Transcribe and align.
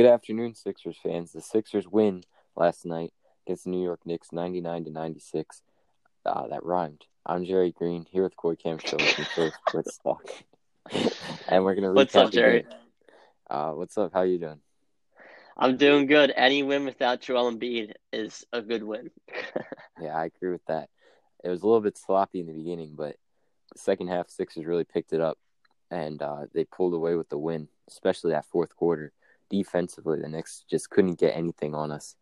Good 0.00 0.08
afternoon, 0.08 0.54
Sixers 0.54 0.96
fans. 1.02 1.32
The 1.32 1.42
Sixers 1.42 1.86
win 1.86 2.24
last 2.56 2.86
night 2.86 3.12
against 3.44 3.64
the 3.64 3.70
New 3.70 3.82
York 3.82 4.00
Knicks, 4.06 4.32
ninety-nine 4.32 4.84
to 4.84 4.90
ninety-six. 4.90 5.60
Uh, 6.24 6.46
that 6.46 6.64
rhymed. 6.64 7.04
I'm 7.26 7.44
Jerry 7.44 7.70
Green 7.70 8.06
here 8.10 8.22
with 8.22 8.34
Corey 8.34 8.56
Camshaw 8.56 8.98
from 8.98 9.24
First 9.26 9.58
Let's 9.74 9.98
Talk, 9.98 10.26
and 11.48 11.64
we're 11.64 11.74
gonna 11.74 11.92
What's 11.92 12.16
up, 12.16 12.32
Jerry? 12.32 12.64
Uh, 13.50 13.72
what's 13.72 13.98
up? 13.98 14.14
How 14.14 14.22
you 14.22 14.38
doing? 14.38 14.60
I'm 15.54 15.76
doing 15.76 16.06
good. 16.06 16.32
Any 16.34 16.62
win 16.62 16.86
without 16.86 17.20
Joel 17.20 17.52
Embiid 17.52 17.92
is 18.10 18.46
a 18.54 18.62
good 18.62 18.82
win. 18.82 19.10
Yeah, 20.00 20.16
I 20.16 20.24
agree 20.24 20.52
with 20.52 20.64
that. 20.64 20.88
It 21.44 21.50
was 21.50 21.60
a 21.60 21.66
little 21.66 21.82
bit 21.82 21.98
sloppy 21.98 22.40
in 22.40 22.46
the 22.46 22.54
beginning, 22.54 22.94
but 22.96 23.16
the 23.70 23.78
second 23.78 24.08
half, 24.08 24.30
Sixers 24.30 24.64
really 24.64 24.84
picked 24.84 25.12
it 25.12 25.20
up, 25.20 25.36
and 25.90 26.22
uh, 26.22 26.46
they 26.54 26.64
pulled 26.64 26.94
away 26.94 27.16
with 27.16 27.28
the 27.28 27.36
win, 27.36 27.68
especially 27.86 28.30
that 28.30 28.46
fourth 28.46 28.74
quarter. 28.74 29.12
Defensively, 29.50 30.20
the 30.20 30.28
Knicks 30.28 30.64
just 30.70 30.88
couldn't 30.90 31.18
get 31.18 31.36
anything 31.36 31.74
on 31.74 31.90
us. 31.90 32.16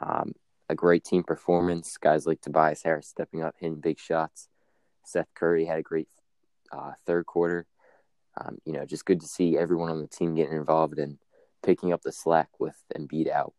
Um, 0.00 0.34
a 0.68 0.74
great 0.74 1.04
team 1.04 1.22
performance. 1.22 1.96
Guys 1.98 2.26
like 2.26 2.40
Tobias 2.40 2.82
Harris 2.82 3.08
stepping 3.08 3.42
up, 3.42 3.54
hitting 3.58 3.80
big 3.80 3.98
shots. 3.98 4.48
Seth 5.04 5.28
Curry 5.34 5.66
had 5.66 5.78
a 5.78 5.82
great 5.82 6.08
uh, 6.72 6.92
third 7.06 7.26
quarter. 7.26 7.66
Um, 8.40 8.58
you 8.64 8.72
know, 8.72 8.86
just 8.86 9.04
good 9.04 9.20
to 9.20 9.26
see 9.26 9.58
everyone 9.58 9.90
on 9.90 10.00
the 10.00 10.06
team 10.06 10.34
getting 10.34 10.56
involved 10.56 10.98
and 10.98 11.18
picking 11.62 11.92
up 11.92 12.02
the 12.02 12.12
slack 12.12 12.48
with 12.58 12.76
Embiid 12.96 13.30
out. 13.30 13.52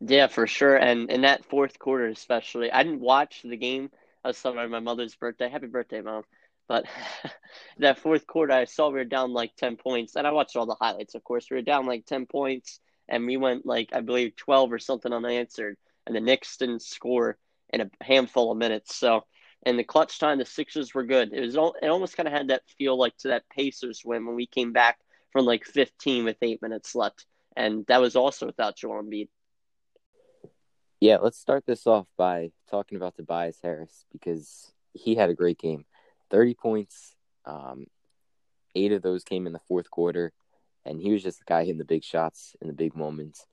yeah, 0.00 0.26
for 0.26 0.46
sure. 0.46 0.76
And 0.76 1.10
in 1.10 1.22
that 1.22 1.44
fourth 1.44 1.78
quarter, 1.78 2.08
especially, 2.08 2.70
I 2.70 2.82
didn't 2.82 3.00
watch 3.00 3.42
the 3.42 3.56
game. 3.56 3.90
I 4.24 4.28
was 4.28 4.38
celebrating 4.38 4.72
my 4.72 4.80
mother's 4.80 5.14
birthday. 5.14 5.48
Happy 5.48 5.68
birthday, 5.68 6.00
mom! 6.02 6.24
But 6.68 6.84
that 7.78 7.98
fourth 7.98 8.26
quarter, 8.26 8.52
I 8.52 8.64
saw 8.64 8.88
we 8.88 8.94
were 8.94 9.04
down 9.04 9.32
like 9.32 9.56
ten 9.56 9.76
points, 9.76 10.16
and 10.16 10.26
I 10.26 10.32
watched 10.32 10.56
all 10.56 10.66
the 10.66 10.76
highlights. 10.80 11.14
Of 11.14 11.24
course, 11.24 11.46
we 11.50 11.56
were 11.56 11.62
down 11.62 11.86
like 11.86 12.06
ten 12.06 12.26
points, 12.26 12.80
and 13.08 13.26
we 13.26 13.36
went 13.36 13.66
like 13.66 13.90
I 13.92 14.00
believe 14.00 14.36
twelve 14.36 14.72
or 14.72 14.78
something 14.78 15.12
unanswered, 15.12 15.76
and 16.06 16.14
the 16.14 16.20
Knicks 16.20 16.56
didn't 16.56 16.82
score 16.82 17.38
in 17.70 17.80
a 17.80 17.90
handful 18.02 18.52
of 18.52 18.58
minutes. 18.58 18.94
So. 18.94 19.24
In 19.66 19.76
the 19.76 19.82
clutch 19.82 20.20
time, 20.20 20.38
the 20.38 20.44
Sixers 20.44 20.94
were 20.94 21.02
good. 21.02 21.32
It 21.32 21.40
was 21.40 21.56
it 21.56 21.88
almost 21.88 22.16
kind 22.16 22.28
of 22.28 22.32
had 22.32 22.48
that 22.48 22.62
feel 22.78 22.96
like 22.96 23.16
to 23.18 23.28
that 23.28 23.48
Pacers 23.50 24.02
win 24.04 24.24
when 24.24 24.36
we 24.36 24.46
came 24.46 24.72
back 24.72 25.00
from 25.32 25.46
like 25.46 25.64
15 25.64 26.24
with 26.24 26.36
eight 26.42 26.62
minutes 26.62 26.94
left, 26.94 27.26
and 27.56 27.84
that 27.88 28.00
was 28.00 28.14
also 28.14 28.46
without 28.46 28.76
Joel 28.76 29.02
Embiid. 29.02 29.28
Yeah, 31.00 31.18
let's 31.18 31.38
start 31.38 31.64
this 31.66 31.86
off 31.86 32.06
by 32.16 32.50
talking 32.70 32.96
about 32.96 33.16
Tobias 33.16 33.58
Harris 33.62 34.04
because 34.10 34.72
he 34.94 35.14
had 35.14 35.30
a 35.30 35.34
great 35.34 35.58
game. 35.58 35.84
30 36.30 36.54
points, 36.54 37.14
um, 37.44 37.86
eight 38.74 38.92
of 38.92 39.02
those 39.02 39.24
came 39.24 39.46
in 39.46 39.52
the 39.52 39.60
fourth 39.60 39.90
quarter, 39.90 40.32
and 40.84 41.00
he 41.00 41.12
was 41.12 41.22
just 41.22 41.38
the 41.38 41.44
guy 41.46 41.64
hitting 41.64 41.78
the 41.78 41.84
big 41.84 42.04
shots 42.04 42.56
in 42.60 42.68
the 42.68 42.74
big 42.74 42.96
moments. 42.96 43.46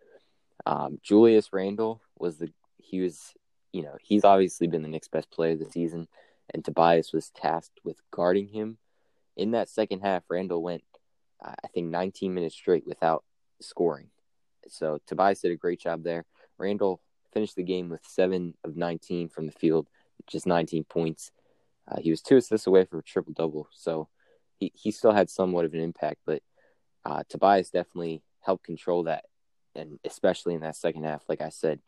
Um, 0.66 1.00
Julius 1.04 1.52
Randle 1.54 2.02
was 2.18 2.38
the, 2.38 2.52
he 2.78 3.02
was, 3.02 3.34
you 3.72 3.84
know, 3.84 3.96
he's 4.02 4.24
obviously 4.24 4.68
been 4.68 4.82
the 4.82 4.88
Knicks' 4.88 5.08
best 5.08 5.32
player 5.32 5.56
the 5.56 5.66
season, 5.66 6.08
and 6.54 6.64
Tobias 6.64 7.14
was 7.14 7.30
tasked 7.30 7.80
with 7.84 7.98
guarding 8.12 8.48
him. 8.48 8.78
In 9.36 9.52
that 9.52 9.70
second 9.70 10.02
half, 10.02 10.24
Randle 10.30 10.64
went, 10.64 10.84
uh, 11.44 11.54
I 11.64 11.68
think, 11.68 11.88
19 11.88 12.34
minutes 12.34 12.56
straight 12.56 12.88
without 12.88 13.24
scoring. 13.62 14.10
So 14.68 15.00
Tobias 15.06 15.42
did 15.42 15.52
a 15.52 15.58
great 15.58 15.80
job 15.80 16.04
there. 16.04 16.26
Randle 16.58 17.02
finished 17.34 17.56
the 17.56 17.64
game 17.64 17.90
with 17.90 18.02
seven 18.06 18.56
of 18.64 18.78
19 18.78 19.30
from 19.30 19.46
the 19.46 19.52
field, 19.52 19.88
just 20.28 20.48
19 20.48 20.86
points. 20.86 21.32
Uh, 21.88 22.00
he 22.00 22.10
was 22.10 22.22
two 22.22 22.38
assists 22.38 22.68
away 22.68 22.86
from 22.86 23.00
a 23.00 23.04
triple 23.04 23.34
double, 23.34 23.68
so 23.72 24.08
he, 24.58 24.72
he 24.74 24.92
still 24.92 25.12
had 25.12 25.30
somewhat 25.30 25.66
of 25.66 25.74
an 25.74 25.82
impact. 25.82 26.22
But 26.26 26.42
uh, 27.06 27.24
Tobias 27.30 27.70
definitely 27.70 28.24
helped 28.42 28.66
control 28.66 29.04
that, 29.04 29.26
and 29.76 30.00
especially 30.04 30.56
in 30.56 30.62
that 30.62 30.76
second 30.76 31.04
half, 31.04 31.24
like 31.30 31.42
I 31.42 31.50
said, 31.50 31.80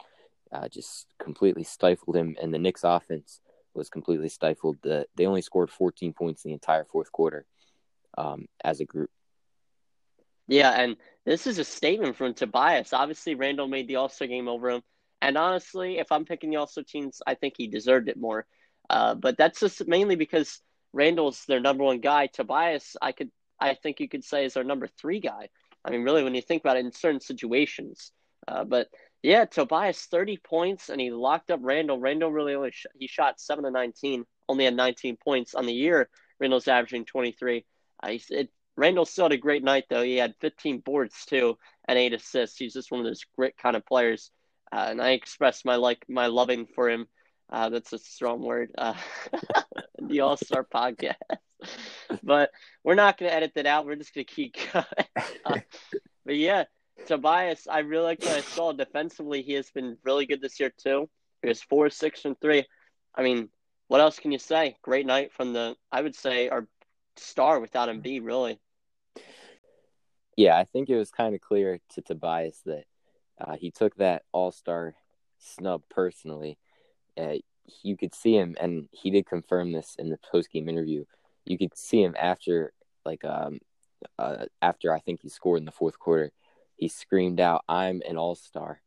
uh, 0.51 0.67
just 0.67 1.07
completely 1.19 1.63
stifled 1.63 2.15
him. 2.15 2.35
And 2.41 2.53
the 2.53 2.59
Knicks' 2.59 2.83
offense 2.83 3.39
was 3.73 3.89
completely 3.89 4.29
stifled. 4.29 4.77
The, 4.81 5.07
they 5.15 5.25
only 5.25 5.41
scored 5.41 5.69
14 5.69 6.13
points 6.13 6.45
in 6.45 6.49
the 6.49 6.53
entire 6.53 6.85
fourth 6.85 7.11
quarter 7.11 7.45
um, 8.17 8.47
as 8.63 8.79
a 8.79 8.85
group. 8.85 9.09
Yeah, 10.47 10.71
and 10.71 10.95
this 11.25 11.45
is 11.45 11.59
a 11.59 11.63
statement 11.63 12.15
from 12.15 12.33
Tobias. 12.33 12.93
Obviously, 12.93 13.35
Randle 13.35 13.67
made 13.67 13.87
the 13.87 13.97
All 13.97 14.09
Star 14.09 14.27
game 14.27 14.47
over 14.47 14.69
him, 14.69 14.81
and 15.21 15.37
honestly, 15.37 15.99
if 15.99 16.11
I'm 16.11 16.25
picking 16.25 16.51
the 16.51 16.57
All 16.57 16.67
Star 16.67 16.83
teams, 16.83 17.21
I 17.27 17.35
think 17.35 17.55
he 17.57 17.67
deserved 17.67 18.07
it 18.07 18.17
more. 18.17 18.45
Uh, 18.89 19.15
but 19.15 19.37
that's 19.37 19.59
just 19.59 19.87
mainly 19.87 20.15
because 20.15 20.61
Randle's 20.93 21.43
their 21.45 21.59
number 21.59 21.83
one 21.83 21.99
guy. 21.99 22.27
Tobias, 22.27 22.95
I 23.01 23.11
could, 23.11 23.31
I 23.59 23.73
think 23.75 23.99
you 23.99 24.07
could 24.07 24.23
say, 24.23 24.45
is 24.45 24.53
their 24.53 24.63
number 24.63 24.87
three 24.87 25.19
guy. 25.19 25.49
I 25.83 25.91
mean, 25.91 26.03
really, 26.03 26.23
when 26.23 26.35
you 26.35 26.41
think 26.41 26.61
about 26.61 26.77
it 26.77 26.85
in 26.85 26.91
certain 26.91 27.21
situations. 27.21 28.11
Uh, 28.47 28.63
but 28.63 28.87
yeah, 29.23 29.45
Tobias, 29.45 30.05
30 30.05 30.37
points, 30.37 30.89
and 30.89 31.01
he 31.01 31.11
locked 31.11 31.51
up 31.51 31.59
Randle. 31.61 31.99
Randle 31.99 32.31
really 32.31 32.55
only 32.55 32.71
sh- 32.71 32.85
he 32.97 33.07
shot 33.07 33.39
seven 33.39 33.63
to 33.65 33.71
19, 33.71 34.25
only 34.47 34.65
had 34.65 34.75
19 34.75 35.17
points 35.17 35.55
on 35.55 35.65
the 35.65 35.73
year. 35.73 36.09
Randle's 36.39 36.67
averaging 36.67 37.05
23. 37.05 37.65
Uh, 38.01 38.07
he's, 38.09 38.29
it, 38.29 38.49
Randle 38.77 39.05
still 39.05 39.25
had 39.25 39.31
a 39.31 39.37
great 39.37 39.63
night 39.63 39.85
though. 39.89 40.03
He 40.03 40.17
had 40.17 40.35
15 40.39 40.79
boards 40.79 41.25
too 41.25 41.57
and 41.87 41.97
eight 41.97 42.13
assists. 42.13 42.57
He's 42.57 42.73
just 42.73 42.91
one 42.91 42.99
of 42.99 43.05
those 43.05 43.25
grit 43.35 43.55
kind 43.57 43.75
of 43.75 43.85
players, 43.85 44.31
uh, 44.71 44.87
and 44.89 45.01
I 45.01 45.11
express 45.11 45.65
my 45.65 45.75
like 45.75 46.05
my 46.07 46.27
loving 46.27 46.67
for 46.67 46.89
him. 46.89 47.07
Uh, 47.49 47.69
that's 47.69 47.93
a 47.93 47.97
strong 47.97 48.41
word. 48.41 48.71
Uh, 48.77 48.93
the 50.01 50.21
All 50.21 50.37
Star 50.37 50.63
podcast, 50.63 51.15
but 52.23 52.51
we're 52.83 52.95
not 52.95 53.17
going 53.17 53.29
to 53.29 53.35
edit 53.35 53.53
that 53.55 53.65
out. 53.65 53.85
We're 53.85 53.95
just 53.95 54.13
going 54.15 54.25
to 54.25 54.33
keep 54.33 54.55
going. 54.73 55.63
But 56.25 56.35
yeah, 56.35 56.65
Tobias, 57.05 57.67
I 57.69 57.79
really 57.79 58.03
like 58.03 58.21
what 58.21 58.35
I 58.37 58.41
saw 58.41 58.73
defensively. 58.73 59.41
He 59.41 59.53
has 59.53 59.69
been 59.69 59.97
really 60.03 60.25
good 60.25 60.41
this 60.41 60.59
year 60.59 60.73
too. 60.77 61.09
He 61.41 61.47
was 61.47 61.61
four, 61.61 61.89
six, 61.89 62.25
and 62.25 62.39
three. 62.41 62.65
I 63.15 63.23
mean, 63.23 63.49
what 63.87 64.01
else 64.01 64.19
can 64.19 64.31
you 64.31 64.39
say? 64.39 64.75
Great 64.81 65.05
night 65.05 65.31
from 65.31 65.53
the, 65.53 65.75
I 65.91 66.01
would 66.01 66.15
say, 66.15 66.49
our 66.49 66.67
star 67.15 67.59
without 67.59 67.89
Embiid, 67.89 68.25
really. 68.25 68.59
Yeah, 70.35 70.57
I 70.57 70.65
think 70.65 70.89
it 70.89 70.97
was 70.97 71.09
kind 71.09 71.33
of 71.33 71.41
clear 71.41 71.79
to 71.95 72.01
Tobias 72.01 72.61
that 72.65 72.83
uh, 73.39 73.55
he 73.55 73.71
took 73.71 73.95
that 73.95 74.23
All 74.31 74.51
Star 74.51 74.95
snub 75.39 75.83
personally. 75.89 76.57
Uh, 77.17 77.35
you 77.83 77.97
could 77.97 78.15
see 78.15 78.33
him, 78.33 78.55
and 78.59 78.87
he 78.91 79.11
did 79.11 79.25
confirm 79.25 79.71
this 79.71 79.95
in 79.99 80.09
the 80.09 80.19
post 80.31 80.51
game 80.51 80.69
interview. 80.69 81.05
You 81.45 81.57
could 81.57 81.77
see 81.77 82.01
him 82.01 82.15
after, 82.17 82.73
like, 83.05 83.23
um, 83.25 83.59
uh, 84.17 84.45
after 84.61 84.93
I 84.93 84.99
think 84.99 85.21
he 85.21 85.29
scored 85.29 85.59
in 85.59 85.65
the 85.65 85.71
fourth 85.71 85.99
quarter. 85.99 86.31
He 86.75 86.87
screamed 86.87 87.39
out, 87.39 87.63
"I'm 87.67 88.01
an 88.07 88.17
All 88.17 88.35
Star." 88.35 88.81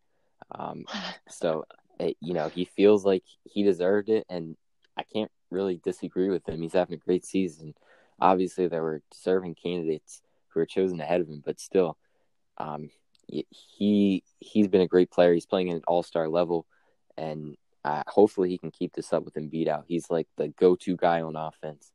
Um, 0.52 0.84
so, 1.28 1.64
it, 1.98 2.16
you 2.20 2.34
know, 2.34 2.48
he 2.48 2.64
feels 2.64 3.04
like 3.04 3.24
he 3.44 3.62
deserved 3.62 4.08
it, 4.08 4.26
and 4.28 4.56
I 4.96 5.02
can't 5.02 5.30
really 5.50 5.80
disagree 5.82 6.30
with 6.30 6.48
him. 6.48 6.62
He's 6.62 6.72
having 6.72 6.94
a 6.94 7.04
great 7.04 7.24
season. 7.24 7.74
Obviously, 8.20 8.68
there 8.68 8.82
were 8.82 9.02
deserving 9.12 9.56
candidates 9.56 10.22
who 10.48 10.60
were 10.60 10.66
chosen 10.66 11.00
ahead 11.00 11.20
of 11.20 11.28
him, 11.28 11.42
but 11.44 11.60
still, 11.60 11.96
um, 12.58 12.90
he 13.26 14.22
he's 14.38 14.68
been 14.68 14.80
a 14.80 14.88
great 14.88 15.10
player. 15.10 15.32
He's 15.32 15.46
playing 15.46 15.70
at 15.70 15.76
an 15.76 15.84
all 15.86 16.02
star 16.02 16.28
level, 16.28 16.66
and 17.16 17.56
uh, 17.84 18.02
hopefully 18.06 18.48
he 18.50 18.58
can 18.58 18.70
keep 18.70 18.92
this 18.92 19.12
up 19.12 19.24
with 19.24 19.34
Embiid 19.34 19.68
out. 19.68 19.84
He's 19.86 20.10
like 20.10 20.28
the 20.36 20.48
go 20.48 20.76
to 20.76 20.96
guy 20.96 21.22
on 21.22 21.36
offense. 21.36 21.92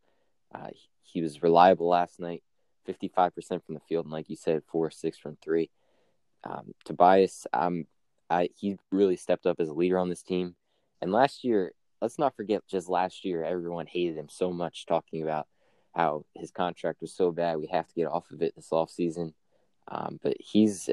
Uh, 0.53 0.69
he 1.01 1.22
was 1.22 1.44
reliable 1.44 1.88
last 1.88 2.19
night, 2.19 2.44
fifty 2.85 3.07
five 3.07 3.34
percent 3.35 3.66
from 3.66 3.75
the 3.75 3.81
field, 3.81 4.06
and 4.06 4.13
like 4.13 4.29
you 4.29 4.35
said, 4.35 4.63
four 4.68 4.90
six 4.91 5.18
from 5.18 5.38
three. 5.44 5.69
Um, 6.44 6.73
Tobias, 6.84 7.47
um, 7.53 7.85
I, 8.29 8.50
he 8.56 8.78
really 8.91 9.16
stepped 9.16 9.46
up 9.46 9.59
as 9.59 9.69
a 9.69 9.73
leader 9.73 9.97
on 9.97 10.09
this 10.09 10.22
team. 10.22 10.56
And 11.01 11.12
last 11.12 11.44
year, 11.44 11.72
let's 12.02 12.19
not 12.19 12.35
forget, 12.35 12.62
just 12.67 12.88
last 12.88 13.25
year, 13.25 13.44
everyone 13.44 13.88
hated 13.88 14.16
him 14.16 14.29
so 14.29 14.52
much, 14.52 14.85
talking 14.85 15.23
about 15.23 15.47
how 15.94 16.25
his 16.35 16.52
contract 16.52 17.02
was 17.02 17.13
so 17.13 17.31
bad. 17.31 17.57
We 17.57 17.67
have 17.67 17.88
to 17.88 17.94
get 17.96 18.07
off 18.07 18.29
of 18.31 18.41
it 18.41 18.56
this 18.56 18.69
offseason. 18.72 19.34
Um, 19.88 20.19
but 20.22 20.35
he's 20.40 20.90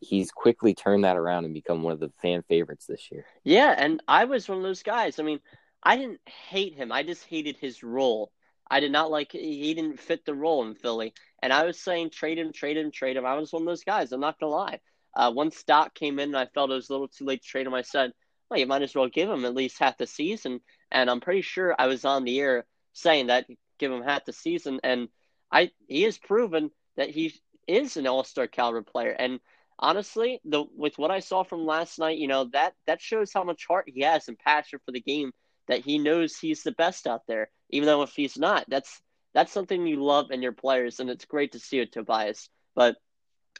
he's 0.00 0.30
quickly 0.30 0.74
turned 0.74 1.04
that 1.04 1.16
around 1.16 1.44
and 1.44 1.54
become 1.54 1.82
one 1.82 1.92
of 1.92 2.00
the 2.00 2.12
fan 2.22 2.42
favorites 2.48 2.86
this 2.86 3.10
year. 3.10 3.26
Yeah, 3.44 3.74
and 3.76 4.02
I 4.06 4.24
was 4.24 4.48
one 4.48 4.58
of 4.58 4.64
those 4.64 4.82
guys. 4.82 5.18
I 5.18 5.22
mean, 5.22 5.40
I 5.82 5.96
didn't 5.96 6.20
hate 6.26 6.74
him. 6.74 6.92
I 6.92 7.02
just 7.02 7.24
hated 7.24 7.56
his 7.56 7.82
role. 7.82 8.32
I 8.68 8.80
did 8.80 8.92
not 8.92 9.10
like 9.10 9.32
he 9.32 9.72
didn't 9.74 10.00
fit 10.00 10.24
the 10.24 10.34
role 10.34 10.66
in 10.66 10.74
Philly. 10.74 11.14
And 11.42 11.52
I 11.52 11.64
was 11.64 11.78
saying 11.78 12.10
trade 12.10 12.38
him, 12.38 12.52
trade 12.52 12.76
him, 12.76 12.90
trade 12.90 13.16
him. 13.16 13.24
I 13.24 13.34
was 13.34 13.52
one 13.52 13.62
of 13.62 13.66
those 13.66 13.84
guys. 13.84 14.12
I'm 14.12 14.20
not 14.20 14.40
gonna 14.40 14.52
lie. 14.52 14.80
Uh, 15.14 15.32
once 15.34 15.62
Doc 15.62 15.94
came 15.94 16.18
in 16.18 16.30
and 16.30 16.36
I 16.36 16.46
felt 16.46 16.70
it 16.70 16.74
was 16.74 16.90
a 16.90 16.92
little 16.92 17.08
too 17.08 17.24
late 17.24 17.42
to 17.42 17.48
trade 17.48 17.66
him, 17.66 17.74
I 17.74 17.82
said, 17.82 18.12
well, 18.50 18.60
you 18.60 18.66
might 18.66 18.82
as 18.82 18.94
well 18.94 19.08
give 19.08 19.30
him 19.30 19.44
at 19.44 19.54
least 19.54 19.78
half 19.78 19.96
the 19.96 20.06
season. 20.06 20.60
And 20.90 21.10
I'm 21.10 21.20
pretty 21.20 21.42
sure 21.42 21.74
I 21.78 21.86
was 21.86 22.04
on 22.04 22.24
the 22.24 22.38
air 22.38 22.66
saying 22.92 23.28
that 23.28 23.46
give 23.78 23.92
him 23.92 24.02
half 24.02 24.24
the 24.24 24.32
season. 24.32 24.80
And 24.82 25.08
I 25.50 25.70
he 25.88 26.02
has 26.02 26.18
proven 26.18 26.70
that 26.96 27.10
he 27.10 27.34
is 27.66 27.96
an 27.96 28.06
all 28.06 28.24
star 28.24 28.46
caliber 28.46 28.82
player. 28.82 29.12
And 29.12 29.40
honestly, 29.78 30.40
the 30.44 30.64
with 30.76 30.98
what 30.98 31.10
I 31.10 31.20
saw 31.20 31.42
from 31.42 31.66
last 31.66 31.98
night, 31.98 32.18
you 32.18 32.28
know, 32.28 32.44
that 32.52 32.74
that 32.86 33.00
shows 33.00 33.32
how 33.32 33.44
much 33.44 33.66
heart 33.66 33.90
he 33.92 34.02
has 34.02 34.28
and 34.28 34.38
passion 34.38 34.80
for 34.84 34.92
the 34.92 35.00
game 35.00 35.32
that 35.68 35.80
he 35.84 35.98
knows 35.98 36.38
he's 36.38 36.62
the 36.62 36.72
best 36.72 37.06
out 37.06 37.26
there, 37.26 37.50
even 37.70 37.86
though 37.86 38.02
if 38.02 38.12
he's 38.14 38.38
not. 38.38 38.64
That's 38.68 39.00
that's 39.34 39.52
something 39.52 39.86
you 39.86 40.02
love 40.02 40.30
in 40.30 40.42
your 40.42 40.52
players, 40.52 41.00
and 41.00 41.10
it's 41.10 41.24
great 41.24 41.52
to 41.52 41.58
see 41.58 41.78
it, 41.78 41.92
Tobias. 41.92 42.48
But 42.74 42.96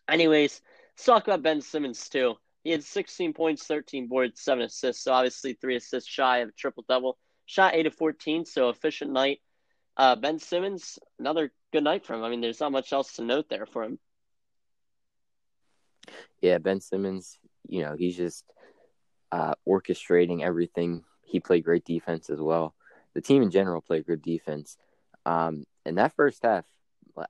anyways, 0.08 0.60
let's 0.94 1.04
talk 1.04 1.26
about 1.26 1.42
Ben 1.42 1.60
Simmons 1.60 2.08
too. 2.08 2.36
He 2.64 2.70
had 2.70 2.82
16 2.82 3.32
points, 3.32 3.64
13 3.64 4.08
boards, 4.08 4.40
seven 4.40 4.64
assists. 4.64 5.04
So 5.04 5.12
obviously 5.12 5.52
three 5.52 5.76
assists 5.76 6.10
shy 6.10 6.38
of 6.38 6.48
a 6.48 6.52
triple 6.52 6.84
double. 6.88 7.18
Shot 7.44 7.74
eight 7.76 7.86
of 7.86 7.94
14, 7.94 8.44
so 8.44 8.70
efficient 8.70 9.12
night. 9.12 9.40
Uh, 9.96 10.16
ben 10.16 10.38
Simmons, 10.40 10.98
another 11.18 11.52
good 11.72 11.84
night 11.84 12.04
for 12.04 12.14
him. 12.14 12.24
I 12.24 12.28
mean, 12.28 12.40
there's 12.40 12.58
not 12.58 12.72
much 12.72 12.92
else 12.92 13.12
to 13.14 13.22
note 13.22 13.48
there 13.48 13.66
for 13.66 13.84
him. 13.84 13.98
Yeah, 16.40 16.58
Ben 16.58 16.80
Simmons, 16.80 17.38
you 17.68 17.82
know, 17.82 17.96
he's 17.96 18.16
just 18.16 18.44
uh, 19.32 19.54
orchestrating 19.68 20.42
everything. 20.42 21.04
He 21.24 21.40
played 21.40 21.64
great 21.64 21.84
defense 21.84 22.30
as 22.30 22.40
well. 22.40 22.74
The 23.14 23.20
team 23.20 23.42
in 23.42 23.50
general 23.50 23.80
played 23.80 24.06
good 24.06 24.22
defense. 24.22 24.76
Um, 25.24 25.64
in 25.84 25.96
that 25.96 26.14
first 26.14 26.42
half, 26.42 26.64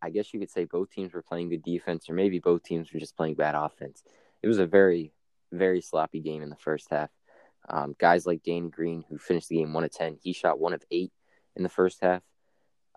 I 0.03 0.11
guess 0.11 0.35
you 0.35 0.41
could 0.41 0.51
say 0.51 0.65
both 0.65 0.91
teams 0.91 1.15
were 1.15 1.23
playing 1.23 1.51
good 1.51 1.63
defense, 1.63 2.11
or 2.11 2.15
maybe 2.15 2.39
both 2.39 2.63
teams 2.63 2.93
were 2.93 3.01
just 3.01 3.17
playing 3.17 3.35
bad 3.35 3.55
offense. 3.55 4.03
It 4.43 4.49
was 4.49 4.59
a 4.59 4.67
very, 4.67 5.13
very 5.53 5.81
sloppy 5.81 6.21
game 6.21 6.43
in 6.43 6.51
the 6.51 6.57
first 6.57 6.89
half. 6.91 7.11
Um, 7.69 7.95
guys 7.99 8.27
like 8.27 8.43
Danny 8.43 8.69
Green, 8.69 9.05
who 9.09 9.19
finished 9.19 9.49
the 9.49 9.57
game 9.57 9.73
one 9.73 9.85
of 9.85 9.93
ten, 9.93 10.19
he 10.23 10.33
shot 10.33 10.59
one 10.59 10.73
of 10.73 10.83
eight 10.91 11.13
in 11.55 11.63
the 11.63 11.69
first 11.69 12.01
half. 12.01 12.23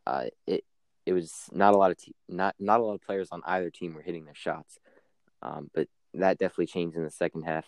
Uh, 0.05 0.25
it 0.45 0.63
it 1.05 1.13
was 1.13 1.33
not 1.51 1.73
a 1.73 1.77
lot 1.77 1.91
of 1.91 1.97
te- 1.97 2.15
not 2.27 2.55
not 2.59 2.79
a 2.79 2.83
lot 2.83 2.93
of 2.93 3.01
players 3.01 3.29
on 3.31 3.41
either 3.45 3.69
team 3.69 3.93
were 3.93 4.01
hitting 4.01 4.25
their 4.25 4.35
shots, 4.35 4.79
um, 5.41 5.69
but 5.73 5.87
that 6.13 6.37
definitely 6.37 6.67
changed 6.67 6.97
in 6.97 7.03
the 7.03 7.11
second 7.11 7.43
half. 7.43 7.65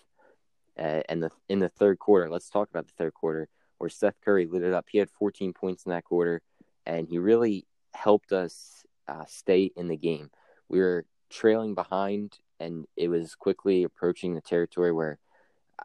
Uh, 0.80 1.02
and 1.10 1.22
the 1.22 1.30
in 1.50 1.60
the 1.60 1.70
third 1.70 2.00
quarter, 2.00 2.30
let's 2.30 2.50
talk 2.50 2.70
about 2.70 2.88
the 2.88 2.94
third 2.98 3.14
quarter 3.14 3.50
where 3.78 3.90
Seth 3.90 4.16
Curry 4.24 4.46
lit 4.46 4.64
it 4.64 4.74
up. 4.74 4.86
He 4.90 5.00
had 5.00 5.10
14 5.10 5.54
points 5.54 5.86
in 5.86 5.92
that 5.92 6.06
quarter, 6.06 6.42
and 6.86 7.08
he 7.08 7.18
really 7.18 7.66
helped 7.94 8.32
us 8.32 8.86
uh, 9.08 9.26
stay 9.28 9.72
in 9.76 9.88
the 9.88 9.98
game. 9.98 10.30
We 10.70 10.80
were 10.80 11.06
trailing 11.30 11.74
behind, 11.74 12.38
and 12.60 12.86
it 12.96 13.10
was 13.10 13.36
quickly 13.36 13.84
approaching 13.84 14.36
the 14.36 14.42
territory 14.42 14.92
where, 14.92 15.18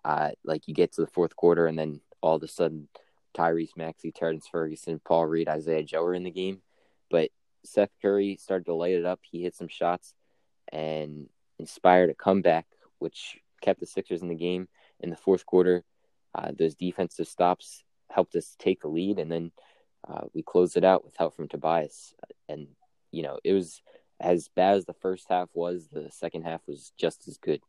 uh, 0.05 0.31
like, 0.44 0.69
you 0.69 0.75
get 0.75 0.93
to 0.93 1.00
the 1.00 1.06
fourth 1.06 1.35
quarter, 1.35 1.67
and 1.67 1.79
then 1.79 2.00
all 2.21 2.37
of 2.37 2.43
a 2.43 2.49
sudden, 2.49 2.88
Tyrese 3.35 3.77
Maxey, 3.77 4.12
Terrence 4.12 4.47
Ferguson, 4.47 5.00
Paul 5.05 5.27
Reed, 5.27 5.49
Isaiah 5.49 5.83
Joe 5.83 6.05
are 6.05 6.15
in 6.15 6.25
the 6.25 6.31
game. 6.31 6.62
But 7.11 7.31
Seth 7.65 7.91
Curry 8.00 8.37
started 8.41 8.65
to 8.67 8.75
light 8.75 8.94
it 8.94 9.06
up. 9.06 9.21
He 9.23 9.43
hit 9.43 9.55
some 9.55 9.69
shots 9.69 10.15
and 10.73 11.29
inspired 11.58 12.11
a 12.11 12.14
comeback, 12.14 12.67
which 12.99 13.38
kept 13.61 13.81
the 13.81 13.87
Sixers 13.87 14.23
in 14.23 14.29
the 14.29 14.35
game 14.35 14.69
in 15.00 15.11
the 15.11 15.17
fourth 15.17 15.47
quarter. 15.47 15.85
Uh, 16.35 16.53
those 16.56 16.75
defensive 16.75 17.26
stops 17.26 17.85
helped 18.11 18.35
us 18.37 18.56
take 18.58 18.81
the 18.81 18.88
lead, 18.88 19.19
and 19.19 19.31
then 19.31 19.53
uh, 20.08 20.23
we 20.35 20.43
closed 20.43 20.76
it 20.76 20.85
out 20.85 21.05
with 21.05 21.17
help 21.17 21.35
from 21.35 21.49
Tobias. 21.49 22.14
And 22.49 22.69
you 23.11 23.23
know, 23.23 23.38
it 23.44 23.53
was 23.53 23.81
as 24.20 24.49
bad 24.49 24.76
as 24.76 24.85
the 24.85 24.94
first 24.94 25.26
half 25.29 25.49
was. 25.55 25.88
The 25.91 26.11
second 26.11 26.43
half 26.43 26.61
was 26.67 26.93
just 26.99 27.29
as 27.29 27.38
good. 27.38 27.61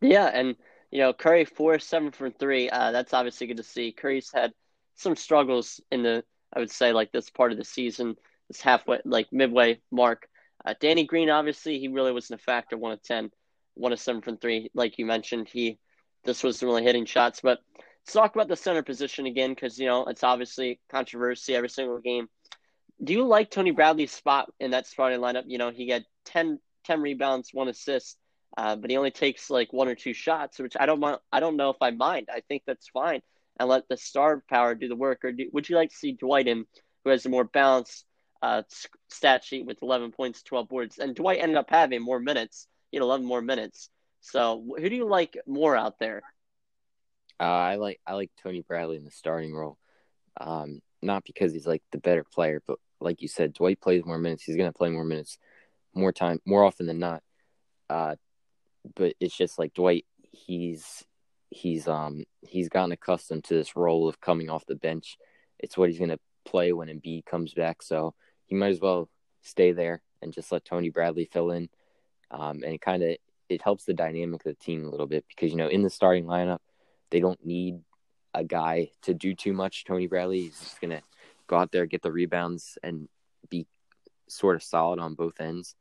Yeah, 0.00 0.26
and 0.26 0.56
you 0.90 0.98
know, 0.98 1.12
Curry 1.12 1.44
four 1.44 1.78
seven 1.78 2.10
for 2.10 2.30
three. 2.30 2.68
Uh, 2.68 2.90
that's 2.92 3.14
obviously 3.14 3.46
good 3.46 3.56
to 3.58 3.62
see. 3.62 3.92
Curry's 3.92 4.30
had 4.32 4.52
some 4.96 5.16
struggles 5.16 5.80
in 5.90 6.02
the, 6.02 6.24
I 6.54 6.58
would 6.58 6.70
say, 6.70 6.92
like 6.92 7.12
this 7.12 7.30
part 7.30 7.52
of 7.52 7.58
the 7.58 7.64
season, 7.64 8.16
this 8.48 8.60
halfway, 8.60 9.00
like 9.04 9.32
midway 9.32 9.80
mark. 9.90 10.28
Uh, 10.64 10.74
Danny 10.80 11.04
Green, 11.04 11.30
obviously, 11.30 11.78
he 11.78 11.88
really 11.88 12.12
wasn't 12.12 12.40
a 12.40 12.44
factor. 12.44 12.76
One 12.76 12.92
of 12.92 13.02
ten, 13.02 13.30
one 13.74 13.92
of 13.92 14.00
seven 14.00 14.22
from 14.22 14.38
three, 14.38 14.70
like 14.74 14.98
you 14.98 15.06
mentioned. 15.06 15.48
He 15.48 15.78
this 16.24 16.44
wasn't 16.44 16.68
really 16.68 16.84
hitting 16.84 17.04
shots, 17.04 17.40
but 17.42 17.58
let's 17.78 18.12
talk 18.12 18.34
about 18.34 18.48
the 18.48 18.56
center 18.56 18.82
position 18.82 19.26
again 19.26 19.50
because 19.50 19.78
you 19.78 19.86
know 19.86 20.04
it's 20.06 20.24
obviously 20.24 20.80
controversy 20.90 21.54
every 21.54 21.68
single 21.68 21.98
game. 21.98 22.28
Do 23.02 23.12
you 23.12 23.26
like 23.26 23.50
Tony 23.50 23.72
Bradley's 23.72 24.12
spot 24.12 24.52
in 24.60 24.70
that 24.70 24.86
starting 24.86 25.20
lineup? 25.20 25.44
You 25.46 25.58
know, 25.58 25.70
he 25.70 25.88
got 25.88 26.02
10, 26.26 26.60
10 26.84 27.00
rebounds, 27.00 27.50
one 27.52 27.66
assist, 27.66 28.16
uh, 28.56 28.76
but 28.76 28.90
he 28.90 28.96
only 28.96 29.10
takes 29.10 29.50
like 29.50 29.72
one 29.72 29.88
or 29.88 29.96
two 29.96 30.12
shots, 30.12 30.60
which 30.60 30.76
I 30.78 30.86
don't 30.86 31.00
mind. 31.00 31.18
I 31.32 31.40
don't 31.40 31.56
know 31.56 31.70
if 31.70 31.78
I 31.80 31.90
mind. 31.90 32.28
I 32.32 32.42
think 32.48 32.62
that's 32.66 32.88
fine, 32.88 33.22
and 33.58 33.68
let 33.68 33.88
the 33.88 33.96
star 33.96 34.42
power 34.48 34.74
do 34.74 34.88
the 34.88 34.96
work. 34.96 35.24
Or 35.24 35.32
do, 35.32 35.48
would 35.52 35.68
you 35.68 35.76
like 35.76 35.90
to 35.90 35.96
see 35.96 36.12
Dwight 36.12 36.46
in, 36.46 36.66
who 37.04 37.10
has 37.10 37.26
a 37.26 37.28
more 37.28 37.44
balanced 37.44 38.04
uh, 38.42 38.62
stat 39.08 39.44
sheet 39.44 39.64
with 39.64 39.82
11 39.82 40.12
points, 40.12 40.42
12 40.42 40.68
boards, 40.68 40.98
and 40.98 41.14
Dwight 41.14 41.40
ended 41.40 41.56
up 41.56 41.70
having 41.70 42.02
more 42.02 42.18
minutes. 42.18 42.66
You 42.90 43.00
know, 43.00 43.06
11 43.06 43.24
more 43.24 43.40
minutes. 43.40 43.88
So, 44.20 44.62
who 44.78 44.88
do 44.88 44.96
you 44.96 45.08
like 45.08 45.38
more 45.46 45.76
out 45.76 45.98
there? 45.98 46.22
Uh, 47.40 47.44
I 47.44 47.74
like 47.76 48.00
I 48.06 48.14
like 48.14 48.30
Tony 48.42 48.62
Bradley 48.62 48.96
in 48.96 49.04
the 49.04 49.10
starting 49.10 49.54
role, 49.54 49.78
um, 50.40 50.80
not 51.00 51.24
because 51.24 51.52
he's 51.52 51.66
like 51.66 51.82
the 51.90 51.98
better 51.98 52.24
player, 52.24 52.62
but 52.66 52.78
like 53.00 53.22
you 53.22 53.28
said, 53.28 53.52
Dwight 53.52 53.80
plays 53.80 54.04
more 54.04 54.18
minutes. 54.18 54.44
He's 54.44 54.56
gonna 54.56 54.72
play 54.72 54.90
more 54.90 55.04
minutes, 55.04 55.38
more 55.94 56.12
time, 56.12 56.40
more 56.44 56.64
often 56.64 56.86
than 56.86 56.98
not. 56.98 57.22
Uh, 57.88 58.16
but 58.94 59.14
it's 59.20 59.36
just 59.36 59.58
like 59.58 59.74
Dwight. 59.74 60.06
He's 60.30 61.04
he's 61.50 61.88
um 61.88 62.24
he's 62.42 62.68
gotten 62.68 62.92
accustomed 62.92 63.44
to 63.44 63.54
this 63.54 63.76
role 63.76 64.08
of 64.08 64.20
coming 64.20 64.48
off 64.50 64.66
the 64.66 64.74
bench. 64.74 65.16
It's 65.58 65.76
what 65.76 65.90
he's 65.90 65.98
gonna 65.98 66.20
play 66.44 66.72
when 66.72 66.88
Embiid 66.88 67.24
comes 67.24 67.54
back. 67.54 67.82
So 67.82 68.14
he 68.52 68.58
might 68.58 68.68
as 68.68 68.80
well 68.80 69.08
stay 69.40 69.72
there 69.72 70.02
and 70.20 70.30
just 70.30 70.52
let 70.52 70.62
Tony 70.62 70.90
Bradley 70.90 71.24
fill 71.24 71.52
in. 71.52 71.70
Um, 72.30 72.62
and 72.62 72.74
it 72.74 72.82
kind 72.82 73.02
of 73.02 73.16
it 73.48 73.62
helps 73.62 73.84
the 73.84 73.94
dynamic 73.94 74.44
of 74.44 74.54
the 74.54 74.62
team 74.62 74.84
a 74.84 74.90
little 74.90 75.06
bit 75.06 75.24
because 75.26 75.50
you 75.50 75.56
know 75.56 75.68
in 75.68 75.82
the 75.82 75.88
starting 75.88 76.26
lineup 76.26 76.58
they 77.10 77.18
don't 77.18 77.42
need 77.46 77.80
a 78.34 78.44
guy 78.44 78.90
to 79.04 79.14
do 79.14 79.34
too 79.34 79.54
much. 79.54 79.86
Tony 79.86 80.06
Bradley 80.06 80.40
is 80.40 80.58
just 80.58 80.82
gonna 80.82 81.00
go 81.46 81.56
out 81.56 81.72
there, 81.72 81.86
get 81.86 82.02
the 82.02 82.12
rebounds, 82.12 82.76
and 82.82 83.08
be 83.48 83.66
sort 84.28 84.56
of 84.56 84.62
solid 84.62 84.98
on 84.98 85.14
both 85.14 85.40
ends. 85.40 85.74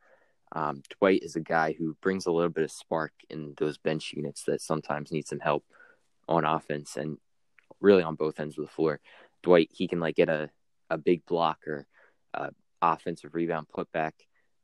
Um, 0.53 0.81
Dwight 0.97 1.23
is 1.23 1.35
a 1.35 1.41
guy 1.41 1.75
who 1.77 1.97
brings 2.01 2.25
a 2.25 2.31
little 2.31 2.51
bit 2.51 2.63
of 2.63 2.71
spark 2.71 3.11
in 3.29 3.53
those 3.57 3.77
bench 3.77 4.13
units 4.15 4.45
that 4.45 4.61
sometimes 4.61 5.11
need 5.11 5.27
some 5.27 5.41
help 5.41 5.65
on 6.29 6.45
offense 6.45 6.95
and 6.95 7.17
really 7.81 8.01
on 8.01 8.15
both 8.15 8.39
ends 8.39 8.57
of 8.57 8.63
the 8.63 8.71
floor. 8.71 9.01
Dwight, 9.43 9.71
he 9.73 9.89
can 9.89 9.99
like 9.99 10.15
get 10.15 10.29
a, 10.29 10.49
a 10.89 10.97
big 10.97 11.25
block 11.25 11.67
or 11.67 11.85
a 12.33 12.49
offensive 12.81 13.35
rebound 13.35 13.67
putback. 13.75 14.13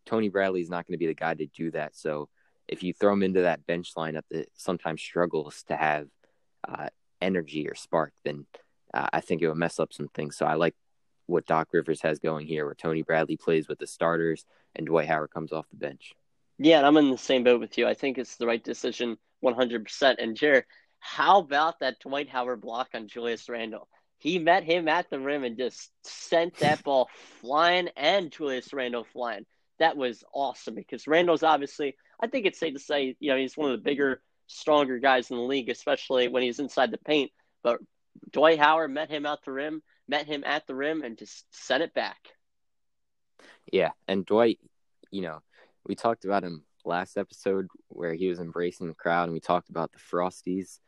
Tony 0.05 0.29
Bradley 0.29 0.61
is 0.61 0.69
not 0.69 0.87
going 0.87 0.93
to 0.93 0.97
be 0.97 1.07
the 1.07 1.13
guy 1.13 1.33
to 1.33 1.45
do 1.47 1.71
that. 1.71 1.95
So 1.95 2.29
if 2.67 2.83
you 2.83 2.93
throw 2.93 3.13
him 3.13 3.23
into 3.23 3.41
that 3.41 3.65
bench 3.65 3.93
lineup 3.95 4.23
that 4.31 4.49
sometimes 4.55 5.01
struggles 5.01 5.63
to 5.67 5.75
have 5.75 6.07
uh, 6.67 6.89
energy 7.21 7.67
or 7.67 7.75
spark, 7.75 8.13
then 8.23 8.45
uh, 8.93 9.07
I 9.13 9.21
think 9.21 9.41
it 9.41 9.47
would 9.47 9.57
mess 9.57 9.79
up 9.79 9.93
some 9.93 10.07
things. 10.09 10.37
So 10.37 10.45
I 10.45 10.55
like 10.55 10.75
what 11.27 11.45
Doc 11.45 11.69
Rivers 11.73 12.01
has 12.01 12.19
going 12.19 12.47
here, 12.47 12.65
where 12.65 12.75
Tony 12.75 13.01
Bradley 13.01 13.37
plays 13.37 13.67
with 13.67 13.79
the 13.79 13.87
starters 13.87 14.45
and 14.75 14.87
Dwight 14.87 15.07
Howard 15.07 15.31
comes 15.31 15.51
off 15.51 15.69
the 15.69 15.77
bench. 15.77 16.13
Yeah, 16.57 16.77
and 16.77 16.87
I'm 16.87 16.97
in 16.97 17.11
the 17.11 17.17
same 17.17 17.43
boat 17.43 17.59
with 17.59 17.77
you. 17.77 17.87
I 17.87 17.93
think 17.93 18.17
it's 18.17 18.37
the 18.37 18.47
right 18.47 18.63
decision 18.63 19.17
100%. 19.43 20.15
And 20.17 20.35
Jared, 20.35 20.65
how 20.99 21.39
about 21.39 21.79
that 21.79 21.99
Dwight 21.99 22.29
Howard 22.29 22.61
block 22.61 22.89
on 22.93 23.07
Julius 23.07 23.47
Randle? 23.49 23.87
He 24.19 24.39
met 24.39 24.63
him 24.63 24.87
at 24.87 25.09
the 25.09 25.19
rim 25.19 25.43
and 25.43 25.57
just 25.57 25.91
sent 26.03 26.55
that 26.57 26.83
ball 26.83 27.09
flying 27.41 27.89
and 27.95 28.31
Julius 28.31 28.73
Randle 28.73 29.03
flying. 29.03 29.45
That 29.79 29.95
was 29.95 30.23
awesome 30.33 30.73
because 30.73 31.07
Randle's 31.07 31.43
obviously, 31.43 31.95
I 32.19 32.27
think 32.27 32.45
it's 32.45 32.59
safe 32.59 32.73
to 32.73 32.79
say, 32.79 33.15
you 33.19 33.31
know, 33.31 33.37
he's 33.37 33.55
one 33.55 33.71
of 33.71 33.77
the 33.77 33.83
bigger, 33.83 34.21
stronger 34.47 34.97
guys 34.97 35.29
in 35.29 35.37
the 35.37 35.43
league, 35.43 35.69
especially 35.69 36.27
when 36.29 36.41
he's 36.41 36.59
inside 36.59 36.89
the 36.89 36.97
paint. 36.97 37.31
But 37.63 37.79
Dwight 38.31 38.59
Howard 38.59 38.91
met 38.91 39.11
him 39.11 39.25
out 39.25 39.45
the 39.45 39.51
rim, 39.51 39.83
met 40.07 40.25
him 40.25 40.43
at 40.45 40.65
the 40.65 40.73
rim, 40.73 41.03
and 41.03 41.17
just 41.17 41.45
sent 41.51 41.83
it 41.83 41.93
back. 41.93 42.17
Yeah, 43.71 43.91
and 44.07 44.25
Dwight, 44.25 44.59
you 45.11 45.21
know, 45.21 45.41
we 45.85 45.93
talked 45.93 46.25
about 46.25 46.43
him 46.43 46.63
last 46.85 47.17
episode 47.17 47.67
where 47.89 48.13
he 48.13 48.29
was 48.29 48.39
embracing 48.39 48.87
the 48.87 48.95
crowd, 48.95 49.25
and 49.25 49.33
we 49.33 49.39
talked 49.39 49.69
about 49.69 49.91
the 49.91 49.99
Frosties. 49.99 50.79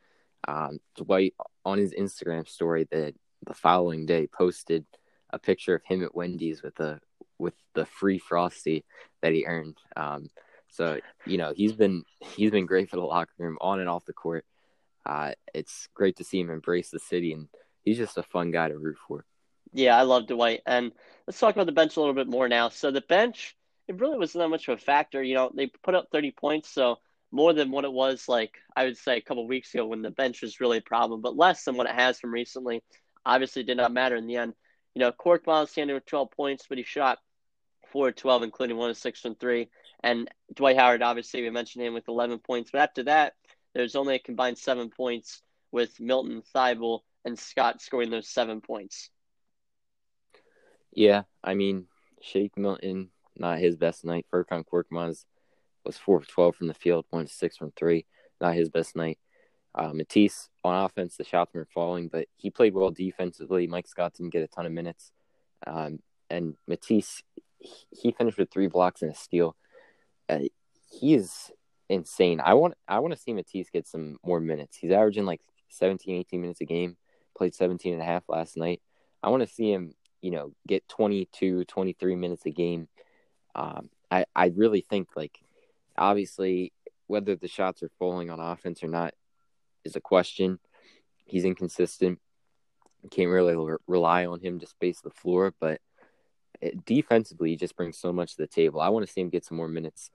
Um, 0.46 0.80
Dwight 0.96 1.34
on 1.64 1.78
his 1.78 1.92
Instagram 1.92 2.48
story 2.48 2.88
that 2.90 3.14
the 3.46 3.54
following 3.54 4.06
day 4.06 4.26
posted 4.26 4.84
a 5.30 5.38
picture 5.38 5.74
of 5.74 5.82
him 5.84 6.02
at 6.02 6.14
Wendy's 6.14 6.62
with 6.62 6.74
the 6.76 7.00
with 7.38 7.54
the 7.74 7.86
free 7.86 8.18
frosty 8.18 8.84
that 9.22 9.32
he 9.32 9.46
earned. 9.46 9.78
Um, 9.96 10.30
so 10.68 11.00
you 11.26 11.38
know 11.38 11.52
he's 11.54 11.72
been 11.72 12.04
he's 12.20 12.50
been 12.50 12.66
great 12.66 12.90
for 12.90 12.96
the 12.96 13.02
locker 13.02 13.32
room 13.38 13.58
on 13.60 13.80
and 13.80 13.88
off 13.88 14.04
the 14.04 14.12
court. 14.12 14.44
Uh, 15.06 15.32
it's 15.54 15.88
great 15.94 16.16
to 16.16 16.24
see 16.24 16.40
him 16.40 16.50
embrace 16.50 16.90
the 16.90 16.98
city, 16.98 17.32
and 17.32 17.48
he's 17.82 17.96
just 17.96 18.18
a 18.18 18.22
fun 18.22 18.50
guy 18.50 18.68
to 18.68 18.78
root 18.78 18.98
for. 19.08 19.24
Yeah, 19.72 19.96
I 19.96 20.02
love 20.02 20.26
Dwight. 20.26 20.60
And 20.66 20.92
let's 21.26 21.38
talk 21.38 21.54
about 21.54 21.66
the 21.66 21.72
bench 21.72 21.96
a 21.96 22.00
little 22.00 22.14
bit 22.14 22.28
more 22.28 22.48
now. 22.48 22.68
So 22.70 22.90
the 22.90 23.00
bench, 23.00 23.56
it 23.88 24.00
really 24.00 24.18
wasn't 24.18 24.42
that 24.42 24.48
much 24.48 24.68
of 24.68 24.78
a 24.78 24.82
factor. 24.82 25.22
You 25.22 25.34
know, 25.34 25.50
they 25.54 25.68
put 25.68 25.94
up 25.94 26.08
30 26.12 26.32
points, 26.32 26.68
so 26.68 26.98
more 27.32 27.52
than 27.52 27.70
what 27.70 27.84
it 27.84 27.92
was 27.92 28.28
like 28.28 28.56
I 28.74 28.84
would 28.84 28.96
say 28.96 29.16
a 29.16 29.22
couple 29.22 29.46
weeks 29.46 29.72
ago 29.74 29.86
when 29.86 30.02
the 30.02 30.10
bench 30.10 30.42
was 30.42 30.60
really 30.60 30.78
a 30.78 30.82
problem, 30.82 31.20
but 31.20 31.36
less 31.36 31.64
than 31.64 31.76
what 31.76 31.88
it 31.88 31.94
has 31.94 32.18
from 32.18 32.32
recently. 32.32 32.82
Obviously, 33.24 33.62
did 33.62 33.76
not 33.76 33.92
matter 33.92 34.16
in 34.16 34.26
the 34.26 34.36
end. 34.36 34.54
You 34.94 35.00
know, 35.00 35.12
Korkmaz 35.12 35.68
standing 35.68 35.94
with 35.94 36.06
12 36.06 36.30
points, 36.30 36.66
but 36.68 36.78
he 36.78 36.84
shot 36.84 37.18
four 37.92 38.08
of 38.08 38.16
12, 38.16 38.42
including 38.42 38.76
one 38.76 38.90
of 38.90 38.96
six 38.96 39.20
from 39.20 39.34
three. 39.34 39.68
And 40.02 40.28
Dwight 40.54 40.78
Howard, 40.78 41.02
obviously, 41.02 41.42
we 41.42 41.50
mentioned 41.50 41.84
him 41.84 41.94
with 41.94 42.08
11 42.08 42.38
points. 42.38 42.70
But 42.70 42.80
after 42.80 43.02
that, 43.04 43.34
there's 43.74 43.94
only 43.94 44.14
a 44.16 44.20
combined 44.20 44.58
seven 44.58 44.90
points 44.90 45.42
with 45.70 46.00
Milton, 46.00 46.42
Thybulle 46.54 47.00
and 47.24 47.38
Scott 47.38 47.80
scoring 47.80 48.10
those 48.10 48.28
seven 48.28 48.60
points. 48.60 49.10
Yeah, 50.92 51.22
I 51.44 51.54
mean, 51.54 51.86
Shake 52.20 52.56
Milton, 52.56 53.10
not 53.36 53.58
his 53.58 53.76
best 53.76 54.04
night. 54.04 54.26
Furkan 54.32 54.64
Korkmaz 54.64 55.24
was 55.84 55.98
four 55.98 56.18
of 56.18 56.28
twelve 56.28 56.56
from 56.56 56.66
the 56.66 56.74
field, 56.74 57.06
one 57.10 57.26
six 57.26 57.56
from 57.56 57.72
three. 57.72 58.06
Not 58.40 58.54
his 58.54 58.68
best 58.68 58.96
night. 58.96 59.18
Uh, 59.74 59.92
Matisse 59.92 60.48
on 60.64 60.84
offense, 60.84 61.16
the 61.16 61.24
shots 61.24 61.54
were 61.54 61.68
falling, 61.72 62.08
but 62.08 62.26
he 62.36 62.50
played 62.50 62.74
well 62.74 62.90
defensively. 62.90 63.66
Mike 63.66 63.86
Scott 63.86 64.14
didn't 64.14 64.32
get 64.32 64.42
a 64.42 64.48
ton 64.48 64.66
of 64.66 64.72
minutes, 64.72 65.12
um, 65.66 66.00
and 66.28 66.56
Matisse 66.66 67.22
he 67.90 68.12
finished 68.12 68.38
with 68.38 68.50
three 68.50 68.66
blocks 68.66 69.02
and 69.02 69.10
a 69.10 69.14
steal. 69.14 69.56
Uh, 70.28 70.40
he 70.90 71.14
is 71.14 71.50
insane. 71.88 72.40
I 72.40 72.54
want 72.54 72.74
I 72.88 72.98
want 73.00 73.14
to 73.14 73.20
see 73.20 73.32
Matisse 73.32 73.70
get 73.70 73.86
some 73.86 74.18
more 74.24 74.40
minutes. 74.40 74.76
He's 74.76 74.92
averaging 74.92 75.26
like 75.26 75.40
17, 75.68 76.16
18 76.16 76.40
minutes 76.40 76.60
a 76.60 76.64
game. 76.64 76.96
Played 77.36 77.54
17 77.54 77.92
and 77.92 78.02
a 78.02 78.04
half 78.04 78.24
last 78.28 78.56
night. 78.56 78.80
I 79.22 79.28
want 79.28 79.42
to 79.42 79.52
see 79.52 79.70
him, 79.72 79.94
you 80.20 80.30
know, 80.30 80.52
get 80.66 80.88
22, 80.88 81.64
23 81.64 82.16
minutes 82.16 82.46
a 82.46 82.50
game. 82.50 82.88
Um, 83.54 83.90
I 84.10 84.24
I 84.34 84.46
really 84.54 84.84
think 84.88 85.08
like 85.16 85.38
obviously 86.00 86.72
whether 87.06 87.36
the 87.36 87.48
shots 87.48 87.82
are 87.82 87.90
falling 87.98 88.30
on 88.30 88.40
offense 88.40 88.82
or 88.82 88.88
not 88.88 89.14
is 89.84 89.94
a 89.96 90.00
question. 90.00 90.58
He's 91.24 91.44
inconsistent. 91.44 92.18
Can't 93.10 93.30
really 93.30 93.56
re- 93.56 93.78
rely 93.86 94.26
on 94.26 94.40
him 94.40 94.58
to 94.60 94.66
space 94.66 95.00
the 95.00 95.10
floor, 95.10 95.54
but 95.60 95.80
it, 96.60 96.84
defensively, 96.84 97.50
he 97.50 97.56
just 97.56 97.76
brings 97.76 97.98
so 97.98 98.12
much 98.12 98.32
to 98.32 98.42
the 98.42 98.46
table. 98.46 98.80
I 98.80 98.88
want 98.88 99.06
to 99.06 99.12
see 99.12 99.20
him 99.20 99.30
get 99.30 99.44
some 99.44 99.56
more 99.56 99.68
minutes 99.68 100.10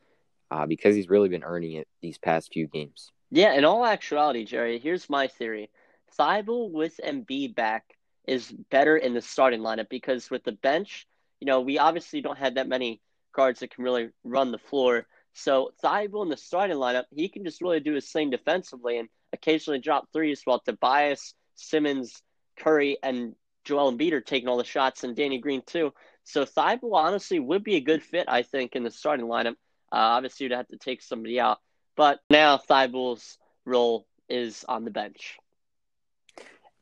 uh, 0.51 0.65
because 0.65 0.95
he's 0.95 1.09
really 1.09 1.29
been 1.29 1.43
earning 1.43 1.73
it 1.73 1.87
these 2.01 2.17
past 2.17 2.53
few 2.53 2.67
games. 2.67 3.11
Yeah, 3.31 3.53
in 3.53 3.65
all 3.65 3.85
actuality, 3.85 4.45
Jerry, 4.45 4.79
here's 4.79 5.09
my 5.09 5.27
theory. 5.27 5.69
Thybulle 6.17 6.71
with 6.71 6.99
Embiid 7.03 7.55
back 7.55 7.83
is 8.27 8.51
better 8.69 8.97
in 8.97 9.13
the 9.13 9.21
starting 9.21 9.61
lineup 9.61 9.89
because 9.89 10.29
with 10.29 10.43
the 10.43 10.51
bench, 10.51 11.07
you 11.39 11.47
know, 11.47 11.61
we 11.61 11.77
obviously 11.77 12.21
don't 12.21 12.37
have 12.37 12.55
that 12.55 12.67
many 12.67 13.01
guards 13.35 13.59
that 13.59 13.71
can 13.71 13.83
really 13.83 14.09
run 14.23 14.51
the 14.51 14.57
floor. 14.57 15.07
So 15.35 15.71
Thybulle 15.83 16.23
in 16.23 16.29
the 16.29 16.37
starting 16.37 16.77
lineup, 16.77 17.05
he 17.13 17.27
can 17.27 17.43
just 17.43 17.61
really 17.61 17.81
do 17.81 17.93
his 17.93 18.09
thing 18.09 18.29
defensively 18.29 18.97
and 18.97 19.09
occasionally 19.33 19.79
drop 19.79 20.07
threes 20.13 20.41
while 20.45 20.61
Tobias, 20.61 21.33
Simmons, 21.55 22.21
Curry, 22.57 22.97
and 23.03 23.35
Joel 23.65 23.91
Embiid 23.91 24.13
are 24.13 24.21
taking 24.21 24.47
all 24.47 24.57
the 24.57 24.63
shots 24.63 25.03
and 25.03 25.13
Danny 25.13 25.37
Green 25.39 25.61
too. 25.65 25.93
So 26.23 26.45
Thybulle 26.45 26.95
honestly 26.95 27.39
would 27.39 27.65
be 27.65 27.75
a 27.75 27.81
good 27.81 28.01
fit, 28.01 28.25
I 28.29 28.43
think, 28.43 28.77
in 28.77 28.83
the 28.83 28.89
starting 28.89 29.25
lineup. 29.25 29.55
Uh, 29.91 30.15
obviously, 30.15 30.45
you'd 30.45 30.53
have 30.53 30.69
to 30.69 30.77
take 30.77 31.01
somebody 31.01 31.37
out. 31.37 31.59
But 31.97 32.21
now 32.29 32.57
Thybulle's 32.57 33.37
role 33.65 34.07
is 34.29 34.63
on 34.69 34.85
the 34.85 34.91
bench. 34.91 35.37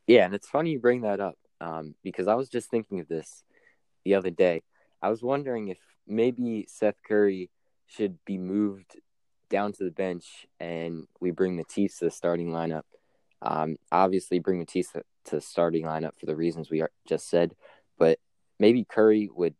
Yeah, 0.06 0.26
and 0.26 0.34
it's 0.34 0.48
funny 0.48 0.70
you 0.70 0.78
bring 0.78 1.00
that 1.00 1.18
up 1.18 1.36
um, 1.60 1.96
because 2.04 2.28
I 2.28 2.34
was 2.34 2.48
just 2.48 2.70
thinking 2.70 3.00
of 3.00 3.08
this 3.08 3.42
the 4.04 4.14
other 4.14 4.30
day. 4.30 4.62
I 5.02 5.10
was 5.10 5.22
wondering 5.24 5.68
if 5.68 5.78
maybe 6.06 6.66
Seth 6.68 7.02
Curry 7.06 7.50
should 7.94 8.18
be 8.24 8.38
moved 8.38 8.96
down 9.50 9.72
to 9.72 9.84
the 9.84 9.90
bench 9.90 10.46
and 10.58 11.06
we 11.20 11.30
bring 11.30 11.56
Matisse 11.56 11.98
to 11.98 12.06
the 12.06 12.10
starting 12.10 12.50
lineup. 12.50 12.82
Um, 13.42 13.76
obviously, 13.92 14.38
bring 14.38 14.58
Matisse 14.58 14.90
to 14.92 15.02
the 15.30 15.40
starting 15.40 15.84
lineup 15.84 16.18
for 16.18 16.26
the 16.26 16.36
reasons 16.36 16.70
we 16.70 16.82
just 17.06 17.28
said, 17.28 17.54
but 17.98 18.18
maybe 18.58 18.84
Curry 18.84 19.28
would 19.34 19.54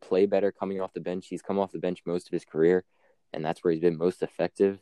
play 0.00 0.26
better 0.26 0.50
coming 0.50 0.80
off 0.80 0.94
the 0.94 1.00
bench. 1.00 1.26
He's 1.28 1.42
come 1.42 1.58
off 1.58 1.72
the 1.72 1.78
bench 1.78 2.02
most 2.06 2.28
of 2.28 2.32
his 2.32 2.44
career, 2.44 2.84
and 3.32 3.44
that's 3.44 3.62
where 3.62 3.72
he's 3.72 3.82
been 3.82 3.98
most 3.98 4.22
effective. 4.22 4.80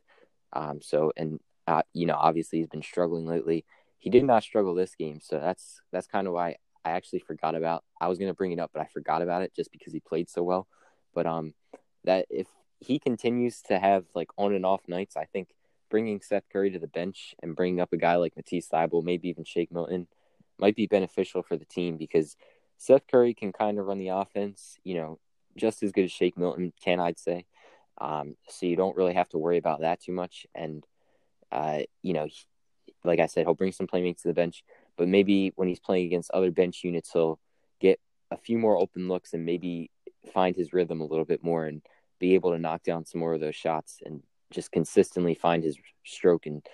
Um, 0.53 0.81
so, 0.81 1.13
and 1.17 1.41
uh, 1.67 1.83
you 1.93 2.07
know, 2.07 2.17
obviously 2.17 2.59
he's 2.61 2.69
been 2.69 2.83
struggling 2.83 3.27
lately. 3.27 3.65
He 3.99 4.11
did 4.11 4.25
not 4.25 4.45
struggle 4.45 4.75
this 4.75 4.95
game, 4.95 5.21
so 5.21 5.41
that's 5.41 5.81
that's 5.93 6.07
kind 6.07 6.27
of 6.27 6.33
why 6.33 6.57
I 6.85 6.91
actually 6.91 7.21
forgot 7.21 7.57
about. 7.57 7.83
I 8.01 8.09
was 8.09 8.19
gonna 8.19 8.35
bring 8.35 8.53
it 8.53 8.61
up, 8.61 8.71
but 8.73 8.83
I 8.83 8.87
forgot 8.87 9.23
about 9.23 9.43
it 9.43 9.55
just 9.55 9.73
because 9.73 9.93
he 9.93 10.01
played 10.01 10.31
so 10.31 10.43
well. 10.43 10.69
But 11.15 11.27
um, 11.27 11.55
that 12.05 12.27
if 12.31 12.47
he 12.81 12.99
continues 12.99 13.63
to 13.63 13.79
have 13.79 14.05
like 14.15 14.29
on 14.37 14.55
and 14.55 14.67
off 14.67 14.83
nights, 14.89 15.17
I 15.17 15.25
think 15.25 15.49
bringing 15.91 16.21
Seth 16.21 16.45
Curry 16.53 16.71
to 16.71 16.79
the 16.79 16.87
bench 16.87 17.35
and 17.43 17.57
bringing 17.57 17.81
up 17.81 17.93
a 17.93 17.97
guy 17.97 18.17
like 18.17 18.37
Matisse 18.37 18.69
Thybulle, 18.69 19.05
maybe 19.05 19.29
even 19.29 19.45
Shake 19.45 19.73
Milton, 19.73 20.09
might 20.59 20.77
be 20.77 20.87
beneficial 20.87 21.43
for 21.43 21.57
the 21.57 21.65
team 21.65 21.97
because 21.97 22.37
Seth 22.79 23.07
Curry 23.11 23.35
can 23.35 23.53
kind 23.53 23.79
of 23.79 23.87
run 23.87 23.99
the 23.99 24.09
offense, 24.09 24.79
you 24.85 24.95
know, 24.95 25.19
just 25.57 25.83
as 25.83 25.93
good 25.93 26.05
as 26.05 26.13
Shake 26.13 26.37
Milton 26.37 26.73
can, 26.83 27.01
I'd 27.01 27.19
say. 27.19 27.47
Um, 27.99 28.37
so 28.49 28.67
you 28.67 28.77
don't 28.77 28.97
really 28.97 29.15
have 29.15 29.29
to 29.31 29.39
worry 29.39 29.59
about 29.59 29.81
that 29.81 30.01
too 30.01 30.13
much. 30.13 30.47
And, 30.55 30.85
uh, 31.51 31.81
you 32.03 32.13
know, 32.13 32.27
he, 32.27 32.37
like 33.05 33.21
I 33.21 33.27
said, 33.27 33.47
he'll 33.47 33.55
bring 33.55 33.73
some 33.73 33.87
playmates 33.87 34.23
to 34.23 34.29
the 34.29 34.35
bench, 34.35 34.65
but 34.97 35.09
maybe 35.09 35.53
when 35.57 35.69
he's 35.69 35.81
playing 35.81 36.07
against 36.07 36.31
other 36.33 36.51
bench 36.51 36.85
units, 36.85 37.13
he'll 37.13 37.39
get 37.81 38.01
a 38.31 38.37
few 38.37 38.59
more 38.59 38.77
open 38.77 39.09
looks 39.09 39.33
and 39.33 39.47
maybe 39.47 39.91
find 40.35 40.57
his 40.57 40.73
rhythm 40.73 41.01
a 41.01 41.07
little 41.07 41.25
bit 41.25 41.43
more 41.43 41.67
and 41.67 41.83
be 42.19 42.35
able 42.35 42.53
to 42.53 42.59
knock 42.59 42.83
down 42.83 43.05
some 43.05 43.21
more 43.21 43.35
of 43.35 43.41
those 43.41 43.57
shots 43.57 43.99
and 44.05 44.23
just 44.51 44.73
consistently 44.73 45.35
find 45.35 45.63
his 45.63 45.77
stroke 46.05 46.47
and 46.47 46.65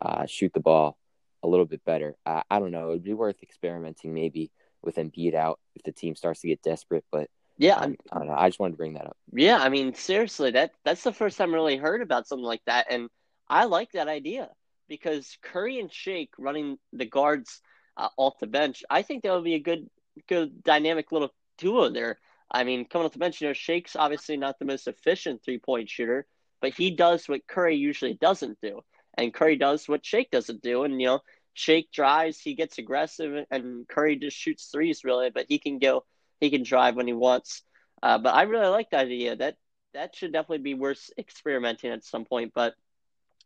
uh, 0.00 0.26
shoot 0.26 0.52
the 0.52 0.60
ball 0.60 0.96
a 1.42 1.48
little 1.48 1.66
bit 1.66 1.84
better. 1.84 2.16
I, 2.26 2.42
I 2.50 2.58
don't 2.58 2.70
know. 2.70 2.88
It 2.88 2.92
would 2.92 3.04
be 3.04 3.14
worth 3.14 3.42
experimenting 3.42 4.12
maybe 4.12 4.50
with 4.82 4.96
Embiid 4.96 5.34
out 5.34 5.60
if 5.74 5.82
the 5.82 5.92
team 5.92 6.14
starts 6.16 6.40
to 6.40 6.48
get 6.48 6.62
desperate. 6.62 7.04
But 7.10 7.28
yeah, 7.58 7.76
um, 7.76 7.96
I 8.10 8.18
don't 8.18 8.28
know. 8.28 8.34
I 8.36 8.48
just 8.48 8.58
wanted 8.58 8.72
to 8.72 8.78
bring 8.78 8.94
that 8.94 9.06
up. 9.06 9.16
Yeah, 9.32 9.58
I 9.58 9.68
mean, 9.68 9.94
seriously, 9.94 10.50
that 10.52 10.72
that's 10.84 11.02
the 11.02 11.12
first 11.12 11.38
time 11.38 11.52
I 11.52 11.54
really 11.54 11.76
heard 11.76 12.02
about 12.02 12.26
something 12.26 12.44
like 12.44 12.62
that, 12.66 12.86
and 12.90 13.08
I 13.48 13.64
like 13.64 13.92
that 13.92 14.08
idea 14.08 14.48
because 14.88 15.38
Curry 15.42 15.78
and 15.78 15.92
Shake 15.92 16.30
running 16.38 16.78
the 16.92 17.06
guards 17.06 17.60
uh, 17.96 18.08
off 18.16 18.38
the 18.40 18.46
bench, 18.46 18.82
I 18.88 19.02
think 19.02 19.22
that 19.22 19.32
would 19.32 19.44
be 19.44 19.54
a 19.54 19.60
good, 19.60 19.88
good 20.28 20.62
dynamic 20.62 21.12
little 21.12 21.30
duo 21.58 21.90
there. 21.90 22.18
I 22.50 22.64
mean, 22.64 22.84
coming 22.84 23.06
off 23.06 23.12
the 23.12 23.18
bench, 23.18 23.40
you 23.40 23.48
know, 23.48 23.52
Shake's 23.52 23.96
obviously 23.96 24.36
not 24.36 24.58
the 24.58 24.64
most 24.64 24.88
efficient 24.88 25.42
three 25.44 25.58
point 25.58 25.88
shooter, 25.88 26.26
but 26.60 26.74
he 26.74 26.90
does 26.90 27.28
what 27.28 27.46
Curry 27.46 27.76
usually 27.76 28.14
doesn't 28.14 28.58
do, 28.60 28.80
and 29.16 29.32
Curry 29.32 29.56
does 29.56 29.88
what 29.88 30.04
Shake 30.04 30.30
doesn't 30.30 30.62
do, 30.62 30.84
and 30.84 31.00
you 31.00 31.06
know, 31.06 31.20
Shake 31.54 31.92
drives, 31.92 32.40
he 32.40 32.54
gets 32.54 32.78
aggressive, 32.78 33.46
and 33.50 33.86
Curry 33.88 34.16
just 34.16 34.36
shoots 34.36 34.66
threes 34.66 35.04
really, 35.04 35.30
but 35.30 35.46
he 35.48 35.58
can 35.58 35.78
go, 35.78 36.04
he 36.40 36.50
can 36.50 36.62
drive 36.62 36.96
when 36.96 37.06
he 37.06 37.12
wants. 37.12 37.62
Uh, 38.02 38.18
but 38.18 38.34
I 38.34 38.42
really 38.42 38.68
like 38.68 38.90
that 38.90 39.06
idea. 39.06 39.36
That 39.36 39.56
that 39.94 40.16
should 40.16 40.32
definitely 40.32 40.58
be 40.58 40.74
worth 40.74 41.10
experimenting 41.18 41.90
at 41.90 42.04
some 42.04 42.24
point. 42.24 42.52
But 42.54 42.74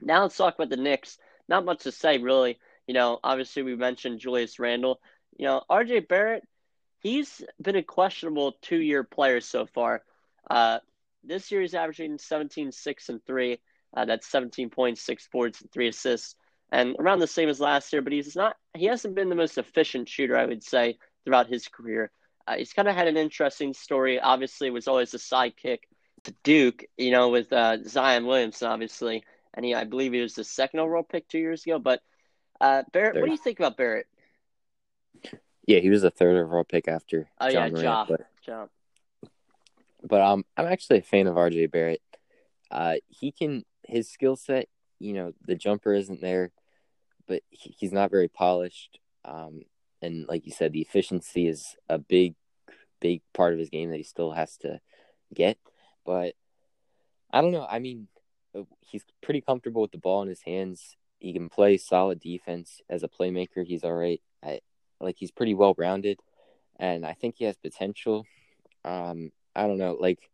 now 0.00 0.22
let's 0.22 0.36
talk 0.36 0.54
about 0.54 0.70
the 0.70 0.76
Knicks. 0.76 1.18
Not 1.48 1.64
much 1.64 1.82
to 1.84 1.92
say 1.92 2.18
really. 2.18 2.58
You 2.86 2.94
know, 2.94 3.18
obviously 3.24 3.62
we 3.62 3.76
mentioned 3.76 4.20
Julius 4.20 4.58
Randle. 4.58 5.00
You 5.36 5.46
know, 5.46 5.62
RJ 5.70 6.06
Barrett, 6.08 6.46
he's 7.04 7.42
been 7.62 7.76
a 7.76 7.82
questionable 7.84 8.56
two 8.60 8.80
year 8.80 9.04
player 9.04 9.40
so 9.40 9.66
far. 9.66 10.02
Uh, 10.50 10.80
this 11.22 11.52
year 11.52 11.60
he's 11.60 11.74
averaging 11.74 12.18
17, 12.18 12.72
6, 12.72 13.08
and 13.08 13.24
3. 13.24 13.60
Uh, 13.96 14.04
that's 14.06 14.26
17 14.26 14.70
points, 14.70 15.00
6 15.02 15.28
boards, 15.32 15.60
and 15.60 15.70
3 15.70 15.86
assists 15.86 16.34
and 16.74 16.96
around 16.98 17.20
the 17.20 17.26
same 17.26 17.48
as 17.48 17.60
last 17.60 17.92
year. 17.92 18.02
But 18.02 18.12
he's 18.12 18.34
not 18.34 18.56
he 18.74 18.86
hasn't 18.86 19.14
been 19.14 19.28
the 19.28 19.34
most 19.36 19.58
efficient 19.58 20.08
shooter, 20.08 20.36
I 20.36 20.46
would 20.46 20.62
say, 20.62 20.98
throughout 21.24 21.46
his 21.46 21.68
career. 21.68 22.10
Uh, 22.46 22.56
he's 22.56 22.72
kind 22.72 22.88
of 22.88 22.96
had 22.96 23.08
an 23.08 23.16
interesting 23.16 23.72
story. 23.72 24.20
Obviously, 24.20 24.70
was 24.70 24.88
always 24.88 25.14
a 25.14 25.18
sidekick 25.18 25.80
to 26.24 26.34
Duke, 26.42 26.84
you 26.96 27.10
know, 27.10 27.28
with 27.28 27.52
uh, 27.52 27.78
Zion 27.84 28.26
Williamson, 28.26 28.68
obviously, 28.68 29.24
and 29.54 29.64
he 29.64 29.74
I 29.74 29.84
believe 29.84 30.12
he 30.12 30.20
was 30.20 30.34
the 30.34 30.44
second 30.44 30.80
overall 30.80 31.02
pick 31.02 31.28
two 31.28 31.38
years 31.38 31.64
ago. 31.64 31.78
But 31.78 32.02
uh, 32.60 32.82
Barrett, 32.92 33.16
what 33.16 33.26
do 33.26 33.32
you 33.32 33.38
think 33.38 33.60
about 33.60 33.76
Barrett? 33.76 34.06
Yeah, 35.66 35.78
he 35.78 35.90
was 35.90 36.04
a 36.04 36.10
third 36.10 36.36
overall 36.36 36.64
pick 36.64 36.88
after 36.88 37.28
oh, 37.40 37.50
John 37.50 37.68
yeah, 37.76 37.82
Morant. 37.82 37.84
Ja, 37.84 38.04
but, 38.08 38.20
ja. 38.46 38.66
but 40.02 40.20
um, 40.20 40.44
I'm 40.56 40.66
actually 40.66 40.98
a 40.98 41.02
fan 41.02 41.26
of 41.26 41.36
RJ 41.36 41.70
Barrett. 41.70 42.02
Uh, 42.70 42.96
he 43.08 43.32
can 43.32 43.64
his 43.82 44.10
skill 44.10 44.36
set, 44.36 44.68
you 44.98 45.12
know, 45.12 45.32
the 45.46 45.54
jumper 45.54 45.94
isn't 45.94 46.20
there 46.20 46.52
but 47.26 47.42
he, 47.50 47.74
he's 47.78 47.92
not 47.92 48.10
very 48.10 48.28
polished. 48.28 48.98
Um, 49.24 49.62
and 50.02 50.26
like 50.28 50.46
you 50.46 50.52
said, 50.52 50.72
the 50.72 50.82
efficiency 50.82 51.48
is 51.48 51.76
a 51.88 51.98
big, 51.98 52.34
big 53.00 53.22
part 53.32 53.52
of 53.52 53.58
his 53.58 53.70
game 53.70 53.90
that 53.90 53.96
he 53.96 54.02
still 54.02 54.32
has 54.32 54.56
to 54.58 54.80
get. 55.32 55.58
But 56.04 56.34
I 57.32 57.40
don't 57.40 57.52
know. 57.52 57.66
I 57.68 57.78
mean, 57.78 58.08
uh, 58.56 58.62
he's 58.80 59.04
pretty 59.22 59.40
comfortable 59.40 59.82
with 59.82 59.92
the 59.92 59.98
ball 59.98 60.22
in 60.22 60.28
his 60.28 60.42
hands. 60.42 60.96
He 61.18 61.32
can 61.32 61.48
play 61.48 61.78
solid 61.78 62.20
defense 62.20 62.80
as 62.90 63.02
a 63.02 63.08
playmaker. 63.08 63.64
He's 63.64 63.84
all 63.84 63.94
right. 63.94 64.20
I, 64.42 64.60
like 65.04 65.16
he's 65.18 65.30
pretty 65.30 65.54
well 65.54 65.74
rounded, 65.76 66.18
and 66.78 67.06
I 67.06 67.12
think 67.12 67.36
he 67.38 67.44
has 67.44 67.56
potential. 67.56 68.26
Um, 68.84 69.30
I 69.54 69.66
don't 69.66 69.78
know, 69.78 69.96
like 69.98 70.30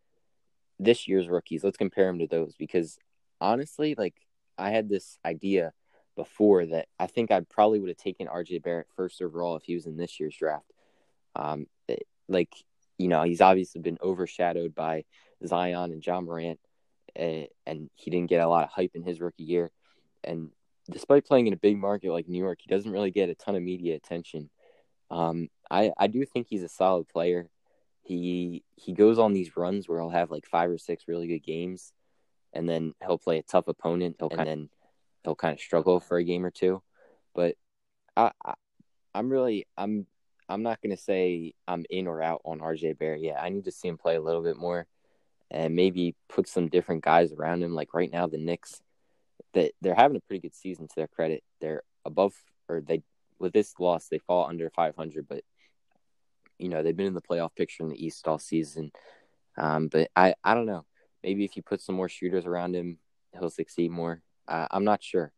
this 0.79 1.07
year's 1.07 1.29
rookies. 1.29 1.63
Let's 1.63 1.77
compare 1.77 2.09
him 2.09 2.21
to 2.21 2.27
those 2.27 2.55
because 2.59 2.99
honestly, 3.41 3.95
like 3.97 4.15
I 4.57 4.71
had 4.71 4.89
this 4.89 5.19
idea 5.25 5.73
before 6.17 6.67
that 6.67 6.87
I 6.99 7.07
think 7.07 7.31
I 7.31 7.41
probably 7.41 7.81
would 7.81 7.89
have 7.89 7.97
taken 7.97 8.27
RJ 8.27 8.63
Barrett 8.63 8.89
first 8.97 9.23
overall 9.23 9.57
if 9.57 9.63
he 9.65 9.75
was 9.75 9.87
in 9.87 9.97
this 9.97 10.19
year's 10.19 10.37
draft. 10.37 10.71
Um, 11.37 11.67
it, 11.89 12.07
like 12.29 12.53
you 12.99 13.09
know, 13.09 13.23
he's 13.23 13.41
obviously 13.41 13.81
been 13.81 13.99
overshadowed 14.03 14.75
by 14.75 15.05
Zion 15.47 15.93
and 15.93 16.05
Ja 16.05 16.21
Morant, 16.21 16.61
uh, 17.19 17.47
and 17.67 17.89
he 17.95 18.11
didn't 18.11 18.29
get 18.29 18.43
a 18.43 18.49
lot 18.49 18.65
of 18.65 18.71
hype 18.71 18.93
in 18.95 19.03
his 19.03 19.21
rookie 19.21 19.45
year. 19.45 19.71
And 20.23 20.51
despite 20.91 21.27
playing 21.27 21.47
in 21.47 21.55
a 21.55 21.57
big 21.57 21.79
market 21.79 22.13
like 22.13 22.29
New 22.29 22.39
York, 22.39 22.59
he 22.63 22.69
doesn't 22.69 22.91
really 22.91 23.11
get 23.11 23.31
a 23.31 23.35
ton 23.35 23.57
of 23.57 23.63
media 23.63 23.97
attention. 23.97 24.51
Um, 25.11 25.49
I 25.71 25.93
I 25.97 26.07
do 26.07 26.25
think 26.25 26.47
he's 26.49 26.63
a 26.63 26.69
solid 26.69 27.09
player. 27.09 27.49
He 28.03 28.65
he 28.77 28.93
goes 28.93 29.19
on 29.19 29.33
these 29.33 29.57
runs 29.57 29.89
where 29.89 30.01
he'll 30.01 30.11
have 30.11 30.31
like 30.31 30.47
five 30.47 30.71
or 30.71 30.79
six 30.79 31.05
really 31.07 31.27
good 31.27 31.45
games, 31.45 31.93
and 32.53 32.69
then 32.69 32.95
he'll 33.05 33.19
play 33.19 33.39
a 33.39 33.43
tough 33.43 33.69
opponent, 33.69 34.17
and 34.21 34.31
kinda, 34.31 34.45
then 34.45 34.69
he'll 35.25 35.35
kind 35.35 35.55
of 35.55 35.61
struggle 35.61 36.01
for 36.01 36.19
a 36.19 36.25
game 36.25 36.45
or 36.45 36.51
two. 36.51 36.83
But 37.35 37.57
I, 38.17 38.33
I 38.45 38.55
I'm 39.15 39.31
really 39.31 39.67
I'm 39.77 40.07
I'm 40.49 40.63
not 40.63 40.81
gonna 40.83 40.97
say 40.97 41.55
I'm 41.69 41.85
in 41.91 42.07
or 42.07 42.23
out 42.23 42.41
on 42.45 42.61
RJ 42.61 42.99
Barrett 42.99 43.23
yet. 43.23 43.39
I 43.41 43.49
need 43.49 43.65
to 43.65 43.73
see 43.73 43.89
him 43.89 43.99
play 43.99 44.17
a 44.17 44.23
little 44.23 44.43
bit 44.43 44.57
more, 44.57 44.87
and 45.51 45.75
maybe 45.77 46.15
put 46.29 46.49
some 46.49 46.69
different 46.69 47.05
guys 47.05 47.33
around 47.33 47.63
him. 47.63 47.75
Like 47.75 47.95
right 47.95 48.11
now, 48.11 48.27
the 48.27 48.39
Knicks, 48.39 48.81
that 49.55 49.73
they're 49.81 49.95
having 49.95 50.17
a 50.17 50.21
pretty 50.21 50.41
good 50.41 50.55
season 50.55 50.89
to 50.89 50.95
their 50.97 51.09
credit. 51.09 51.43
They're 51.61 51.83
above 52.05 52.35
or 52.69 52.81
they 52.81 53.03
with 53.41 53.53
this 53.53 53.75
loss 53.79 54.09
they 54.09 54.19
fall 54.19 54.47
under 54.47 54.71
500, 54.71 55.27
but 55.29 55.43
you 56.59 56.69
know 56.69 56.83
they've 56.83 56.97
been 56.97 57.07
in 57.07 57.15
the 57.15 57.23
playoff 57.23 57.55
picture 57.57 57.83
in 57.83 57.89
the 57.89 58.05
East 58.05 58.29
all 58.29 58.39
season. 58.39 58.93
Um, 59.57 59.89
but 59.89 60.11
I 60.15 60.35
I 60.45 60.55
don't 60.55 60.67
know. 60.67 60.85
Maybe 61.25 61.45
if 61.45 61.57
you 61.57 61.63
put 61.63 61.83
some 61.83 61.95
more 61.95 62.09
shooters 62.09 62.47
around 62.47 62.75
him, 62.75 62.99
he'll 63.33 63.51
succeed 63.51 63.91
more. 63.91 64.23
Uh, 64.47 64.67
I'm 64.71 64.85
not 64.85 65.03
sure. 65.03 65.33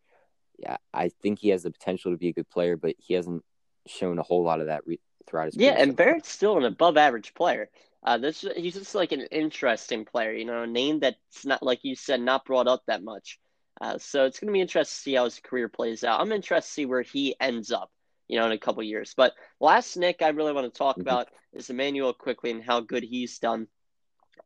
Yeah, 0.58 0.76
I 0.92 1.10
think 1.22 1.38
he 1.38 1.48
has 1.48 1.64
the 1.64 1.70
potential 1.70 2.12
to 2.12 2.18
be 2.18 2.28
a 2.28 2.32
good 2.32 2.50
player, 2.50 2.76
but 2.76 2.94
he 2.98 3.14
hasn't 3.14 3.44
shown 3.86 4.18
a 4.18 4.22
whole 4.22 4.44
lot 4.44 4.60
of 4.60 4.66
that 4.66 4.86
re- 4.86 5.00
throughout 5.26 5.46
his. 5.46 5.56
Yeah, 5.56 5.74
and 5.78 5.96
Barrett's 5.96 6.28
still 6.28 6.56
an 6.56 6.64
above 6.64 6.96
average 6.96 7.34
player. 7.34 7.68
Uh, 8.04 8.18
this 8.18 8.44
he's 8.56 8.74
just 8.74 8.94
like 8.94 9.12
an 9.12 9.26
interesting 9.30 10.04
player, 10.04 10.32
you 10.32 10.44
know, 10.44 10.62
a 10.62 10.66
name 10.66 11.00
that's 11.00 11.44
not 11.44 11.62
like 11.62 11.80
you 11.84 11.94
said, 11.94 12.20
not 12.20 12.44
brought 12.44 12.66
up 12.66 12.82
that 12.86 13.02
much. 13.02 13.38
Uh, 13.82 13.98
so 13.98 14.26
it's 14.26 14.38
going 14.38 14.46
to 14.46 14.52
be 14.52 14.60
interesting 14.60 14.94
to 14.94 15.02
see 15.02 15.14
how 15.14 15.24
his 15.24 15.40
career 15.40 15.68
plays 15.68 16.04
out. 16.04 16.20
I'm 16.20 16.30
interested 16.30 16.68
to 16.68 16.72
see 16.72 16.86
where 16.86 17.02
he 17.02 17.34
ends 17.40 17.72
up, 17.72 17.90
you 18.28 18.38
know, 18.38 18.46
in 18.46 18.52
a 18.52 18.58
couple 18.58 18.80
years. 18.84 19.12
But 19.16 19.34
last 19.58 19.96
Nick 19.96 20.22
I 20.22 20.28
really 20.28 20.52
want 20.52 20.72
to 20.72 20.78
talk 20.78 20.94
mm-hmm. 20.94 21.08
about 21.08 21.28
is 21.52 21.68
Immanuel 21.68 22.12
Quickley 22.12 22.52
and 22.52 22.62
how 22.62 22.78
good 22.78 23.02
he's 23.02 23.40
done. 23.40 23.66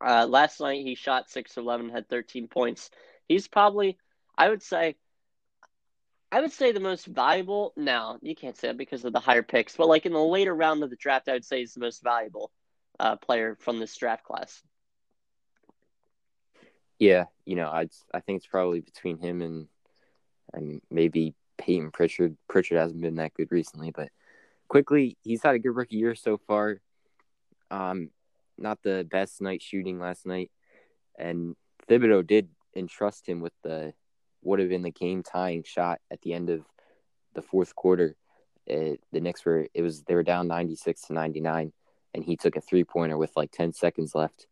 Uh, 0.01 0.27
last 0.27 0.59
night 0.59 0.87
he 0.87 0.95
shot 0.95 1.29
six 1.29 1.59
eleven, 1.59 1.91
had 1.91 2.09
13 2.09 2.49
points. 2.49 2.91
He's 3.29 3.47
probably, 3.47 3.99
I 4.39 4.49
would 4.49 4.63
say, 4.63 4.97
I 6.33 6.41
would 6.41 6.53
say 6.53 6.73
the 6.73 6.81
most 6.81 7.05
valuable. 7.05 7.75
Now 7.77 8.19
you 8.23 8.35
can't 8.35 8.57
say 8.57 8.69
that 8.69 8.79
because 8.79 9.05
of 9.05 9.13
the 9.13 9.21
higher 9.21 9.43
picks, 9.43 9.77
but 9.77 9.87
like 9.87 10.07
in 10.07 10.15
the 10.15 10.19
later 10.19 10.55
round 10.55 10.83
of 10.83 10.89
the 10.89 10.97
draft, 10.97 11.29
I 11.29 11.35
would 11.35 11.45
say 11.45 11.59
he's 11.59 11.75
the 11.75 11.81
most 11.81 12.03
valuable 12.03 12.53
uh, 12.99 13.17
player 13.17 13.59
from 13.61 13.81
this 13.81 13.95
draft 13.95 14.25
class. 14.25 14.63
Yeah, 16.99 17.27
you 17.45 17.57
know, 17.57 17.69
I 17.69 17.89
I 18.15 18.21
think 18.21 18.39
it's 18.39 18.47
probably 18.47 18.81
between 18.81 19.19
him 19.19 19.43
and 19.43 19.69
and 20.53 20.81
maybe 20.91 21.35
Payton 21.59 21.91
Pritchard. 21.91 22.37
Pritchard 22.49 22.79
hasn't 22.79 23.01
been 23.01 23.17
that 23.17 23.35
good 23.35 23.51
recently, 23.51 23.91
but 23.91 24.09
Quickley 24.69 25.17
he's 25.23 25.43
had 25.43 25.55
a 25.55 25.59
good 25.59 25.77
rookie 25.77 25.97
year 25.97 26.15
so 26.15 26.39
far. 26.39 26.81
Um, 27.71 28.11
not 28.59 28.83
the 28.83 29.07
best 29.11 29.41
night 29.41 29.63
shooting 29.63 29.99
last 29.99 30.27
night, 30.27 30.51
and 31.19 31.55
Thibodeau 31.89 32.27
did 32.27 32.49
entrust 32.75 33.29
him 33.29 33.41
with 33.41 33.53
the 33.63 33.93
would 34.43 34.61
have 34.61 34.69
been 34.69 34.83
the 34.83 34.91
game 34.91 35.23
tying 35.23 35.65
shot 35.65 36.01
at 36.11 36.21
the 36.23 36.33
end 36.33 36.51
of 36.51 36.65
the 37.35 37.43
fourth 37.43 37.75
quarter. 37.75 38.17
It, 38.67 39.01
the 39.13 39.21
Knicks 39.21 39.45
were 39.45 39.67
it 39.75 39.83
was 39.83 40.03
they 40.05 40.15
were 40.15 40.23
down 40.23 40.49
ninety 40.49 40.77
six 40.77 41.03
to 41.03 41.13
ninety 41.13 41.41
nine, 41.41 41.73
and 42.15 42.25
he 42.25 42.37
took 42.37 42.57
a 42.57 42.61
three 42.61 42.85
pointer 42.85 43.19
with 43.19 43.37
like 43.37 43.51
ten 43.51 43.73
seconds 43.73 44.15
left. 44.15 44.47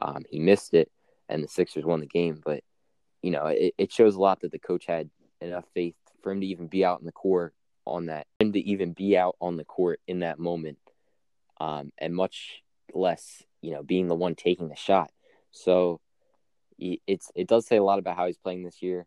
Um, 0.00 0.24
he 0.28 0.40
missed 0.40 0.74
it, 0.74 0.90
and 1.28 1.42
the 1.42 1.48
Sixers 1.48 1.84
won 1.84 2.00
the 2.00 2.06
game. 2.06 2.40
But 2.44 2.62
you 3.22 3.30
know, 3.30 3.46
it, 3.46 3.74
it 3.78 3.92
shows 3.92 4.14
a 4.14 4.20
lot 4.20 4.40
that 4.40 4.52
the 4.52 4.58
coach 4.58 4.86
had 4.86 5.08
enough 5.40 5.64
faith 5.74 5.94
for 6.22 6.32
him 6.32 6.40
to 6.40 6.46
even 6.46 6.66
be 6.66 6.84
out 6.84 7.00
in 7.00 7.06
the 7.06 7.12
court 7.12 7.54
on 7.86 8.06
that, 8.06 8.26
him 8.38 8.52
to 8.52 8.60
even 8.60 8.92
be 8.92 9.16
out 9.16 9.36
on 9.40 9.56
the 9.56 9.64
court 9.64 10.00
in 10.06 10.20
that 10.20 10.38
moment, 10.38 10.78
um, 11.60 11.92
and 11.98 12.14
much 12.14 12.62
less, 12.92 13.42
you 13.60 13.70
know, 13.70 13.82
being 13.82 14.08
the 14.08 14.14
one 14.14 14.34
taking 14.34 14.68
the 14.68 14.76
shot. 14.76 15.10
So 15.52 16.00
it's 16.78 17.30
it 17.34 17.46
does 17.46 17.66
say 17.66 17.76
a 17.76 17.82
lot 17.82 17.98
about 17.98 18.16
how 18.16 18.26
he's 18.26 18.38
playing 18.38 18.64
this 18.64 18.82
year, 18.82 19.06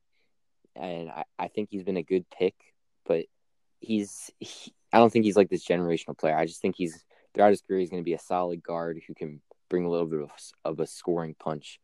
and 0.75 1.09
I, 1.09 1.23
I 1.37 1.47
think 1.47 1.69
he's 1.69 1.83
been 1.83 1.97
a 1.97 2.03
good 2.03 2.25
pick, 2.29 2.55
but 3.05 3.25
he's 3.79 4.31
he, 4.39 4.73
I 4.93 4.99
don't 4.99 5.11
think 5.11 5.25
he's 5.25 5.37
like 5.37 5.49
this 5.49 5.65
generational 5.65 6.17
player. 6.17 6.37
I 6.37 6.45
just 6.45 6.61
think 6.61 6.75
he's 6.75 7.03
throughout 7.33 7.49
his 7.49 7.61
career 7.61 7.79
he's 7.79 7.89
going 7.89 8.01
to 8.01 8.05
be 8.05 8.13
a 8.13 8.19
solid 8.19 8.63
guard 8.63 9.01
who 9.07 9.13
can 9.13 9.41
bring 9.69 9.85
a 9.85 9.89
little 9.89 10.07
bit 10.07 10.21
of, 10.21 10.31
of 10.63 10.79
a 10.79 10.87
scoring 10.87 11.35
punch 11.39 11.79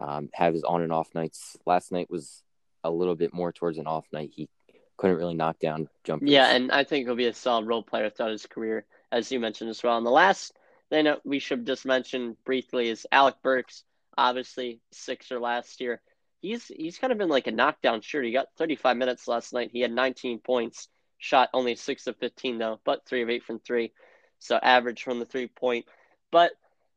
um, 0.00 0.28
have 0.32 0.54
his 0.54 0.64
on 0.64 0.82
and 0.82 0.92
off 0.92 1.14
nights. 1.14 1.56
Last 1.66 1.92
night 1.92 2.10
was 2.10 2.42
a 2.84 2.90
little 2.90 3.14
bit 3.14 3.34
more 3.34 3.52
towards 3.52 3.78
an 3.78 3.86
off 3.86 4.06
night. 4.12 4.30
He 4.34 4.48
couldn't 4.96 5.16
really 5.16 5.34
knock 5.34 5.58
down 5.58 5.88
jumpers. 6.04 6.30
Yeah, 6.30 6.54
and 6.54 6.72
I 6.72 6.84
think 6.84 7.06
he'll 7.06 7.16
be 7.16 7.26
a 7.26 7.34
solid 7.34 7.66
role 7.66 7.82
player 7.82 8.10
throughout 8.10 8.32
his 8.32 8.46
career, 8.46 8.86
as 9.12 9.30
you 9.30 9.40
mentioned 9.40 9.70
as 9.70 9.82
well. 9.82 9.96
And 9.96 10.06
the 10.06 10.10
last 10.10 10.52
thing 10.90 11.12
we 11.24 11.38
should 11.38 11.66
just 11.66 11.84
mention 11.84 12.36
briefly 12.44 12.88
is 12.88 13.06
Alec 13.12 13.36
Burks, 13.42 13.84
obviously 14.16 14.80
Sixer 14.92 15.38
last 15.40 15.80
year. 15.80 16.00
He's 16.40 16.66
he's 16.66 16.98
kind 16.98 17.12
of 17.12 17.18
been 17.18 17.28
like 17.28 17.46
a 17.46 17.52
knockdown 17.52 18.00
shooter. 18.00 18.24
He 18.24 18.32
got 18.32 18.48
35 18.56 18.96
minutes 18.96 19.26
last 19.26 19.52
night. 19.52 19.70
He 19.72 19.80
had 19.80 19.92
19 19.92 20.38
points, 20.40 20.88
shot 21.18 21.50
only 21.52 21.74
six 21.74 22.06
of 22.06 22.16
15 22.18 22.58
though, 22.58 22.80
but 22.84 23.04
three 23.06 23.22
of 23.22 23.30
eight 23.30 23.42
from 23.42 23.58
three, 23.58 23.92
so 24.38 24.56
average 24.56 25.02
from 25.02 25.18
the 25.18 25.26
three 25.26 25.48
point. 25.48 25.86
But 26.30 26.52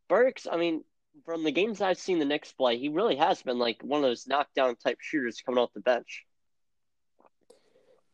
Burks, 0.07 0.47
I 0.51 0.57
mean, 0.57 0.83
from 1.25 1.43
the 1.43 1.51
games 1.51 1.81
I've 1.81 1.97
seen 1.97 2.19
the 2.19 2.25
Knicks 2.25 2.51
play, 2.51 2.77
he 2.77 2.89
really 2.89 3.15
has 3.15 3.41
been 3.41 3.59
like 3.59 3.81
one 3.81 3.99
of 3.99 4.03
those 4.03 4.27
knockdown 4.27 4.75
type 4.75 4.97
shooters 5.01 5.41
coming 5.45 5.59
off 5.59 5.73
the 5.73 5.81
bench. 5.81 6.25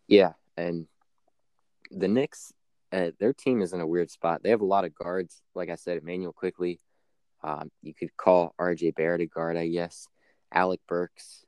Yeah, 0.07 0.33
and 0.57 0.87
the 1.91 2.07
Knicks, 2.07 2.53
uh, 2.91 3.11
their 3.19 3.33
team 3.33 3.61
is 3.61 3.73
in 3.73 3.81
a 3.81 3.87
weird 3.87 4.11
spot. 4.11 4.41
They 4.43 4.49
have 4.49 4.61
a 4.61 4.65
lot 4.65 4.85
of 4.85 4.95
guards. 4.95 5.41
Like 5.55 5.69
I 5.69 5.75
said, 5.75 5.97
Immanuel 5.97 6.33
Quickley. 6.33 6.79
Um, 7.43 7.69
you 7.81 7.93
could 7.93 8.15
call 8.17 8.55
R.J. 8.57 8.91
Barrett 8.91 9.21
a 9.21 9.25
guard, 9.25 9.57
I 9.57 9.67
guess. 9.67 10.07
Alec 10.51 10.79
Burks, 10.87 11.43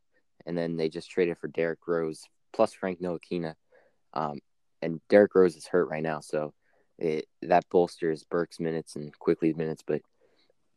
and 0.45 0.57
then 0.57 0.75
they 0.75 0.89
just 0.89 1.09
traded 1.09 1.37
for 1.37 1.47
Derrick 1.47 1.79
Rose 1.87 2.23
plus 2.53 2.73
Frank 2.73 3.01
Ntilikina. 3.01 3.55
Um, 4.13 4.39
and 4.81 5.01
Derrick 5.09 5.33
Rose 5.35 5.55
is 5.55 5.67
hurt 5.67 5.89
right 5.89 6.03
now, 6.03 6.19
so 6.19 6.53
it, 6.97 7.25
that 7.41 7.69
bolsters 7.69 8.23
Burks' 8.23 8.59
minutes 8.59 8.95
and 8.95 9.17
Quickley's 9.17 9.55
minutes. 9.55 9.83
But 9.85 10.01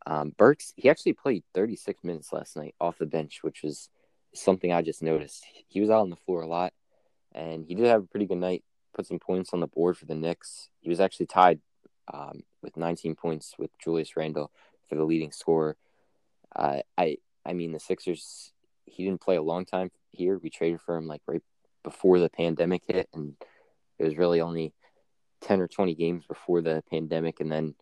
um, 0.07 0.33
Burks, 0.37 0.73
he 0.77 0.89
actually 0.89 1.13
played 1.13 1.45
36 1.55 2.03
minutes 2.05 2.33
last 2.33 2.57
night 2.57 2.75
off 2.81 2.99
the 2.99 3.07
bench, 3.07 3.41
which 3.43 3.63
was 3.63 3.89
something 4.35 4.73
I 4.73 4.83
just 4.83 5.03
noticed. 5.03 5.45
He 5.69 5.81
was 5.81 5.91
out 5.91 6.01
on 6.01 6.11
the 6.11 6.17
floor 6.17 6.43
a 6.43 6.47
lot, 6.47 6.73
and 7.33 7.65
he 7.67 7.75
did 7.75 7.87
have 7.87 8.03
a 8.03 8.07
pretty 8.07 8.27
good 8.27 8.39
night. 8.39 8.65
Put 8.95 9.07
some 9.07 9.19
points 9.19 9.51
on 9.53 9.61
the 9.61 9.67
board 9.67 9.97
for 9.97 10.07
the 10.07 10.15
Knicks. 10.15 10.69
He 10.81 10.89
was 10.89 11.01
actually 11.01 11.27
tied 11.27 11.61
um, 12.13 12.43
with 12.63 12.77
19 12.77 13.15
points 13.15 13.55
with 13.59 13.71
Julius 13.83 14.17
Randle 14.17 14.51
for 14.89 14.97
the 14.97 15.05
leading 15.05 15.33
scorer. 15.33 15.77
Uh, 16.55 16.81
I 16.99 17.19
I 17.45 17.53
mean 17.53 17.73
the 17.73 17.81
Sixers. 17.81 18.53
He 18.87 19.05
didn't 19.05 19.21
play 19.21 19.37
a 19.37 19.43
long 19.43 19.65
time 19.65 19.91
here. 20.11 20.39
We 20.39 20.51
traded 20.51 20.81
for 20.81 20.97
him 20.97 21.07
like 21.07 21.23
right 21.27 21.43
before 21.85 22.19
the 22.19 22.29
pandemic 22.29 22.83
hit, 22.87 23.09
and 23.15 23.37
it 23.99 24.05
was 24.05 24.17
really 24.17 24.41
only 24.41 24.73
10 25.43 25.61
or 25.61 25.69
20 25.69 25.95
games 25.95 26.25
before 26.27 26.61
the 26.61 26.83
pandemic, 26.91 27.39
and 27.41 27.53
then 27.53 27.75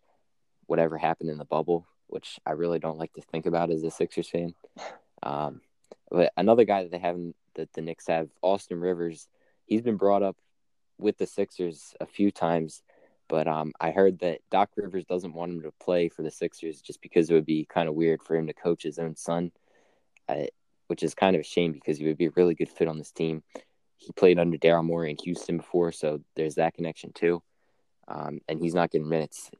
whatever 0.67 0.97
happened 0.97 1.31
in 1.31 1.39
the 1.39 1.45
bubble 1.45 1.87
which 2.09 2.39
I 2.45 2.51
really 2.51 2.79
don't 2.79 2.97
like 2.97 3.13
to 3.13 3.21
think 3.21 3.45
about 3.45 3.69
as 3.69 3.83
a 3.83 3.91
Sixers 3.91 4.29
fan. 4.29 4.53
Um, 5.21 5.61
but 6.09 6.31
another 6.37 6.63
guy 6.63 6.83
that 6.83 6.91
they 6.91 6.99
have 6.99 7.17
that 7.55 7.73
the 7.73 7.81
Knicks 7.81 8.07
have, 8.07 8.29
Austin 8.41 8.79
Rivers, 8.79 9.27
he's 9.65 9.81
been 9.81 9.97
brought 9.97 10.23
up 10.23 10.37
with 10.97 11.17
the 11.17 11.27
Sixers 11.27 11.93
a 11.99 12.05
few 12.05 12.31
times, 12.31 12.83
but 13.27 13.47
um, 13.47 13.73
I 13.79 13.91
heard 13.91 14.19
that 14.19 14.39
Doc 14.49 14.69
Rivers 14.75 15.05
doesn't 15.05 15.33
want 15.33 15.51
him 15.51 15.61
to 15.63 15.71
play 15.79 16.09
for 16.09 16.23
the 16.23 16.31
Sixers 16.31 16.81
just 16.81 17.01
because 17.01 17.29
it 17.29 17.33
would 17.33 17.45
be 17.45 17.65
kind 17.65 17.87
of 17.87 17.95
weird 17.95 18.21
for 18.21 18.35
him 18.35 18.47
to 18.47 18.53
coach 18.53 18.83
his 18.83 18.99
own 18.99 19.15
son, 19.15 19.51
uh, 20.27 20.45
which 20.87 21.03
is 21.03 21.13
kind 21.13 21.35
of 21.35 21.41
a 21.41 21.45
shame 21.45 21.71
because 21.71 21.97
he 21.97 22.05
would 22.05 22.17
be 22.17 22.25
a 22.25 22.33
really 22.35 22.55
good 22.55 22.69
fit 22.69 22.87
on 22.87 22.97
this 22.97 23.11
team. 23.11 23.43
He 23.97 24.11
played 24.13 24.39
under 24.39 24.57
Daryl 24.57 24.85
Morey 24.85 25.11
in 25.11 25.17
Houston 25.23 25.57
before, 25.57 25.91
so 25.91 26.21
there's 26.35 26.55
that 26.55 26.73
connection 26.73 27.11
too. 27.13 27.43
Um, 28.07 28.39
and 28.47 28.59
he's 28.59 28.73
not 28.73 28.89
getting 28.89 29.09
minutes, 29.09 29.51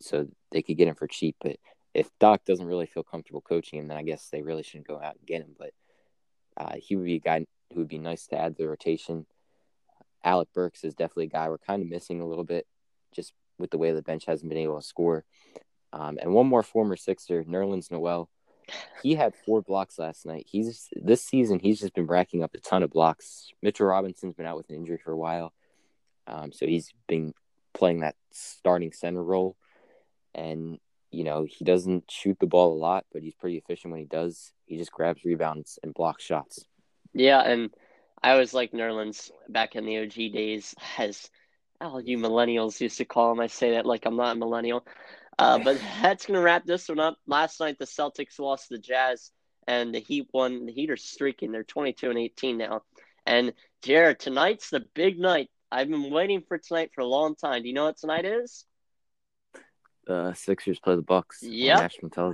so 0.00 0.28
they 0.50 0.62
could 0.62 0.78
get 0.78 0.88
him 0.88 0.94
for 0.94 1.06
cheap. 1.06 1.36
But 1.42 1.56
if 1.98 2.08
Doc 2.20 2.44
doesn't 2.44 2.66
really 2.66 2.86
feel 2.86 3.02
comfortable 3.02 3.40
coaching 3.40 3.80
him, 3.80 3.88
then 3.88 3.96
I 3.96 4.02
guess 4.02 4.28
they 4.30 4.40
really 4.40 4.62
shouldn't 4.62 4.86
go 4.86 5.00
out 5.00 5.16
and 5.16 5.26
get 5.26 5.42
him. 5.42 5.56
But 5.58 5.72
uh, 6.56 6.74
he 6.78 6.94
would 6.94 7.06
be 7.06 7.16
a 7.16 7.20
guy 7.20 7.44
who 7.72 7.80
would 7.80 7.88
be 7.88 7.98
nice 7.98 8.28
to 8.28 8.38
add 8.38 8.56
to 8.56 8.62
the 8.62 8.68
rotation. 8.68 9.26
Alec 10.22 10.48
Burks 10.54 10.84
is 10.84 10.94
definitely 10.94 11.24
a 11.24 11.30
guy 11.30 11.48
we're 11.48 11.58
kind 11.58 11.82
of 11.82 11.88
missing 11.88 12.20
a 12.20 12.26
little 12.26 12.44
bit, 12.44 12.68
just 13.12 13.32
with 13.58 13.70
the 13.70 13.78
way 13.78 13.90
the 13.90 14.02
bench 14.02 14.26
hasn't 14.26 14.48
been 14.48 14.58
able 14.58 14.80
to 14.80 14.86
score. 14.86 15.24
Um, 15.92 16.18
and 16.22 16.32
one 16.32 16.46
more 16.46 16.62
former 16.62 16.94
Sixer, 16.94 17.42
Nerlens 17.42 17.90
Noel. 17.90 18.28
He 19.02 19.16
had 19.16 19.34
four 19.34 19.60
blocks 19.60 19.98
last 19.98 20.24
night. 20.24 20.46
He's 20.48 20.88
this 20.92 21.24
season 21.24 21.58
he's 21.58 21.80
just 21.80 21.94
been 21.94 22.06
racking 22.06 22.44
up 22.44 22.54
a 22.54 22.58
ton 22.58 22.84
of 22.84 22.90
blocks. 22.90 23.50
Mitchell 23.60 23.86
Robinson's 23.86 24.34
been 24.34 24.46
out 24.46 24.56
with 24.56 24.68
an 24.70 24.76
injury 24.76 25.00
for 25.02 25.10
a 25.10 25.16
while, 25.16 25.52
um, 26.28 26.52
so 26.52 26.66
he's 26.66 26.92
been 27.08 27.32
playing 27.74 28.00
that 28.00 28.14
starting 28.30 28.92
center 28.92 29.22
role. 29.22 29.56
And 30.34 30.78
you 31.10 31.24
know, 31.24 31.46
he 31.48 31.64
doesn't 31.64 32.10
shoot 32.10 32.38
the 32.40 32.46
ball 32.46 32.74
a 32.74 32.78
lot, 32.78 33.04
but 33.12 33.22
he's 33.22 33.34
pretty 33.34 33.56
efficient 33.56 33.92
when 33.92 34.00
he 34.00 34.06
does. 34.06 34.52
He 34.66 34.76
just 34.76 34.92
grabs 34.92 35.24
rebounds 35.24 35.78
and 35.82 35.94
blocks 35.94 36.24
shots. 36.24 36.64
Yeah, 37.14 37.40
and 37.40 37.70
I 38.22 38.32
always 38.32 38.54
like 38.54 38.72
Nerlens 38.72 39.30
back 39.48 39.76
in 39.76 39.86
the 39.86 39.98
OG 39.98 40.32
days, 40.32 40.74
as 40.98 41.30
all 41.80 42.00
you 42.00 42.18
millennials 42.18 42.80
used 42.80 42.98
to 42.98 43.04
call 43.04 43.32
him. 43.32 43.40
I 43.40 43.46
say 43.46 43.72
that 43.72 43.86
like 43.86 44.04
I'm 44.04 44.16
not 44.16 44.36
a 44.36 44.38
millennial. 44.38 44.84
Uh, 45.38 45.58
but 45.58 45.80
that's 46.02 46.26
going 46.26 46.36
to 46.36 46.42
wrap 46.42 46.64
this 46.64 46.88
one 46.88 47.00
up. 47.00 47.16
Last 47.26 47.60
night, 47.60 47.78
the 47.78 47.84
Celtics 47.84 48.38
lost 48.38 48.68
the 48.68 48.78
Jazz 48.78 49.30
and 49.66 49.94
the 49.94 50.00
Heat 50.00 50.28
won. 50.32 50.66
The 50.66 50.72
Heat 50.72 50.90
are 50.90 50.96
streaking. 50.96 51.52
They're 51.52 51.64
22 51.64 52.10
and 52.10 52.18
18 52.18 52.58
now. 52.58 52.82
And 53.26 53.52
Jared, 53.82 54.18
tonight's 54.18 54.70
the 54.70 54.84
big 54.94 55.18
night. 55.18 55.48
I've 55.70 55.88
been 55.88 56.10
waiting 56.10 56.42
for 56.48 56.58
tonight 56.58 56.90
for 56.94 57.02
a 57.02 57.06
long 57.06 57.36
time. 57.36 57.62
Do 57.62 57.68
you 57.68 57.74
know 57.74 57.84
what 57.84 57.98
tonight 57.98 58.24
is? 58.24 58.64
Uh, 60.08 60.32
Sixers 60.32 60.78
play 60.78 60.96
the 60.96 61.02
Bucks. 61.02 61.42
Yep. 61.42 61.78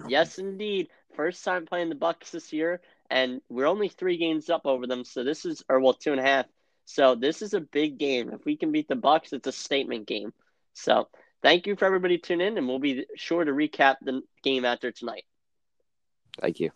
Yes, 0.08 0.38
indeed. 0.38 0.88
First 1.16 1.44
time 1.44 1.66
playing 1.66 1.88
the 1.88 1.94
Bucks 1.94 2.30
this 2.30 2.52
year, 2.52 2.80
and 3.10 3.40
we're 3.48 3.66
only 3.66 3.88
three 3.88 4.16
games 4.16 4.48
up 4.50 4.62
over 4.64 4.86
them. 4.86 5.04
So 5.04 5.24
this 5.24 5.44
is, 5.44 5.64
or 5.68 5.80
well, 5.80 5.94
two 5.94 6.12
and 6.12 6.20
a 6.20 6.24
half. 6.24 6.46
So 6.84 7.14
this 7.14 7.42
is 7.42 7.54
a 7.54 7.60
big 7.60 7.98
game. 7.98 8.30
If 8.32 8.44
we 8.44 8.56
can 8.56 8.72
beat 8.72 8.88
the 8.88 8.96
Bucks, 8.96 9.32
it's 9.32 9.46
a 9.46 9.52
statement 9.52 10.06
game. 10.06 10.32
So 10.74 11.08
thank 11.42 11.66
you 11.66 11.76
for 11.76 11.84
everybody 11.84 12.18
tuning 12.18 12.46
in, 12.46 12.58
and 12.58 12.68
we'll 12.68 12.78
be 12.78 13.06
sure 13.16 13.44
to 13.44 13.52
recap 13.52 13.96
the 14.02 14.22
game 14.42 14.64
after 14.64 14.90
tonight. 14.90 15.24
Thank 16.40 16.60
you. 16.60 16.70